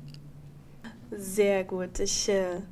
Sehr 1.10 1.64
gut. 1.64 1.98
Ich 1.98 2.30
äh, 2.30 2.62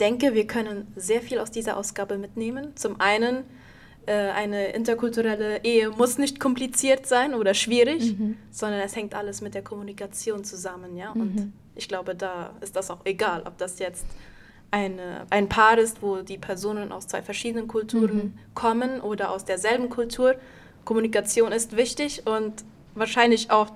denke, 0.00 0.34
wir 0.34 0.46
können 0.46 0.88
sehr 0.96 1.20
viel 1.20 1.38
aus 1.38 1.52
dieser 1.52 1.76
Ausgabe 1.76 2.18
mitnehmen. 2.18 2.72
Zum 2.74 3.00
einen 3.00 3.44
eine 4.10 4.68
interkulturelle 4.72 5.64
Ehe 5.64 5.90
muss 5.90 6.18
nicht 6.18 6.40
kompliziert 6.40 7.06
sein 7.06 7.34
oder 7.34 7.54
schwierig, 7.54 8.18
mhm. 8.18 8.36
sondern 8.50 8.80
es 8.80 8.96
hängt 8.96 9.14
alles 9.14 9.40
mit 9.40 9.54
der 9.54 9.62
Kommunikation 9.62 10.44
zusammen, 10.44 10.96
ja. 10.96 11.12
Und 11.12 11.34
mhm. 11.34 11.52
ich 11.74 11.88
glaube, 11.88 12.14
da 12.14 12.50
ist 12.60 12.74
das 12.74 12.90
auch 12.90 13.00
egal, 13.04 13.42
ob 13.46 13.58
das 13.58 13.78
jetzt 13.78 14.04
eine, 14.72 15.26
ein 15.30 15.48
Paar 15.48 15.78
ist, 15.78 16.02
wo 16.02 16.22
die 16.22 16.38
Personen 16.38 16.90
aus 16.92 17.06
zwei 17.06 17.22
verschiedenen 17.22 17.68
Kulturen 17.68 18.16
mhm. 18.16 18.34
kommen 18.54 19.00
oder 19.00 19.30
aus 19.30 19.44
derselben 19.44 19.88
Kultur. 19.88 20.34
Kommunikation 20.84 21.52
ist 21.52 21.76
wichtig 21.76 22.26
und 22.26 22.64
wahrscheinlich 22.94 23.50
auch 23.50 23.70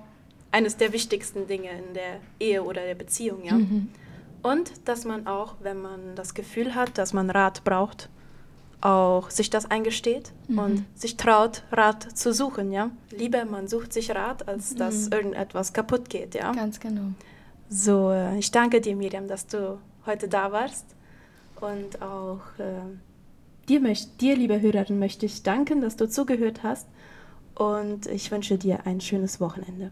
eines 0.51 0.75
der 0.77 0.91
wichtigsten 0.91 1.47
Dinge 1.47 1.69
in 1.69 1.93
der 1.93 2.19
Ehe 2.39 2.63
oder 2.63 2.83
der 2.83 2.95
Beziehung. 2.95 3.43
Ja? 3.45 3.53
Mhm. 3.53 3.89
Und 4.41 4.71
dass 4.85 5.05
man 5.05 5.27
auch, 5.27 5.55
wenn 5.61 5.81
man 5.81 6.15
das 6.15 6.33
Gefühl 6.33 6.73
hat, 6.75 6.97
dass 6.97 7.13
man 7.13 7.29
Rat 7.29 7.63
braucht, 7.63 8.09
auch 8.81 9.29
sich 9.29 9.49
das 9.49 9.69
eingesteht 9.69 10.31
mhm. 10.47 10.59
und 10.59 10.85
sich 10.93 11.17
traut, 11.17 11.63
Rat 11.71 12.03
zu 12.17 12.33
suchen, 12.33 12.71
ja. 12.71 12.91
Lieber 13.11 13.45
man 13.45 13.67
sucht 13.67 13.91
sich 13.91 14.11
Rat, 14.11 14.47
als 14.47 14.75
dass 14.75 15.07
mhm. 15.07 15.13
irgendetwas 15.13 15.73
kaputt 15.73 16.09
geht, 16.09 16.35
ja. 16.35 16.51
Ganz 16.51 16.79
genau. 16.79 17.13
So, 17.69 18.11
äh, 18.11 18.37
ich 18.37 18.51
danke 18.51 18.79
dir, 18.79 18.95
Miriam, 18.95 19.27
dass 19.27 19.47
du 19.47 19.79
heute 20.05 20.27
da 20.27 20.51
warst 20.51 20.85
und 21.59 22.01
auch 22.01 22.41
äh, 22.59 22.81
dir, 23.67 23.79
möcht, 23.79 24.21
dir, 24.21 24.35
liebe 24.35 24.61
Hörerin, 24.61 24.99
möchte 24.99 25.25
ich 25.25 25.43
danken, 25.43 25.81
dass 25.81 25.95
du 25.95 26.07
zugehört 26.07 26.63
hast 26.63 26.87
und 27.55 28.05
ich 28.05 28.31
wünsche 28.31 28.57
dir 28.57 28.85
ein 28.85 29.01
schönes 29.01 29.41
Wochenende. 29.41 29.91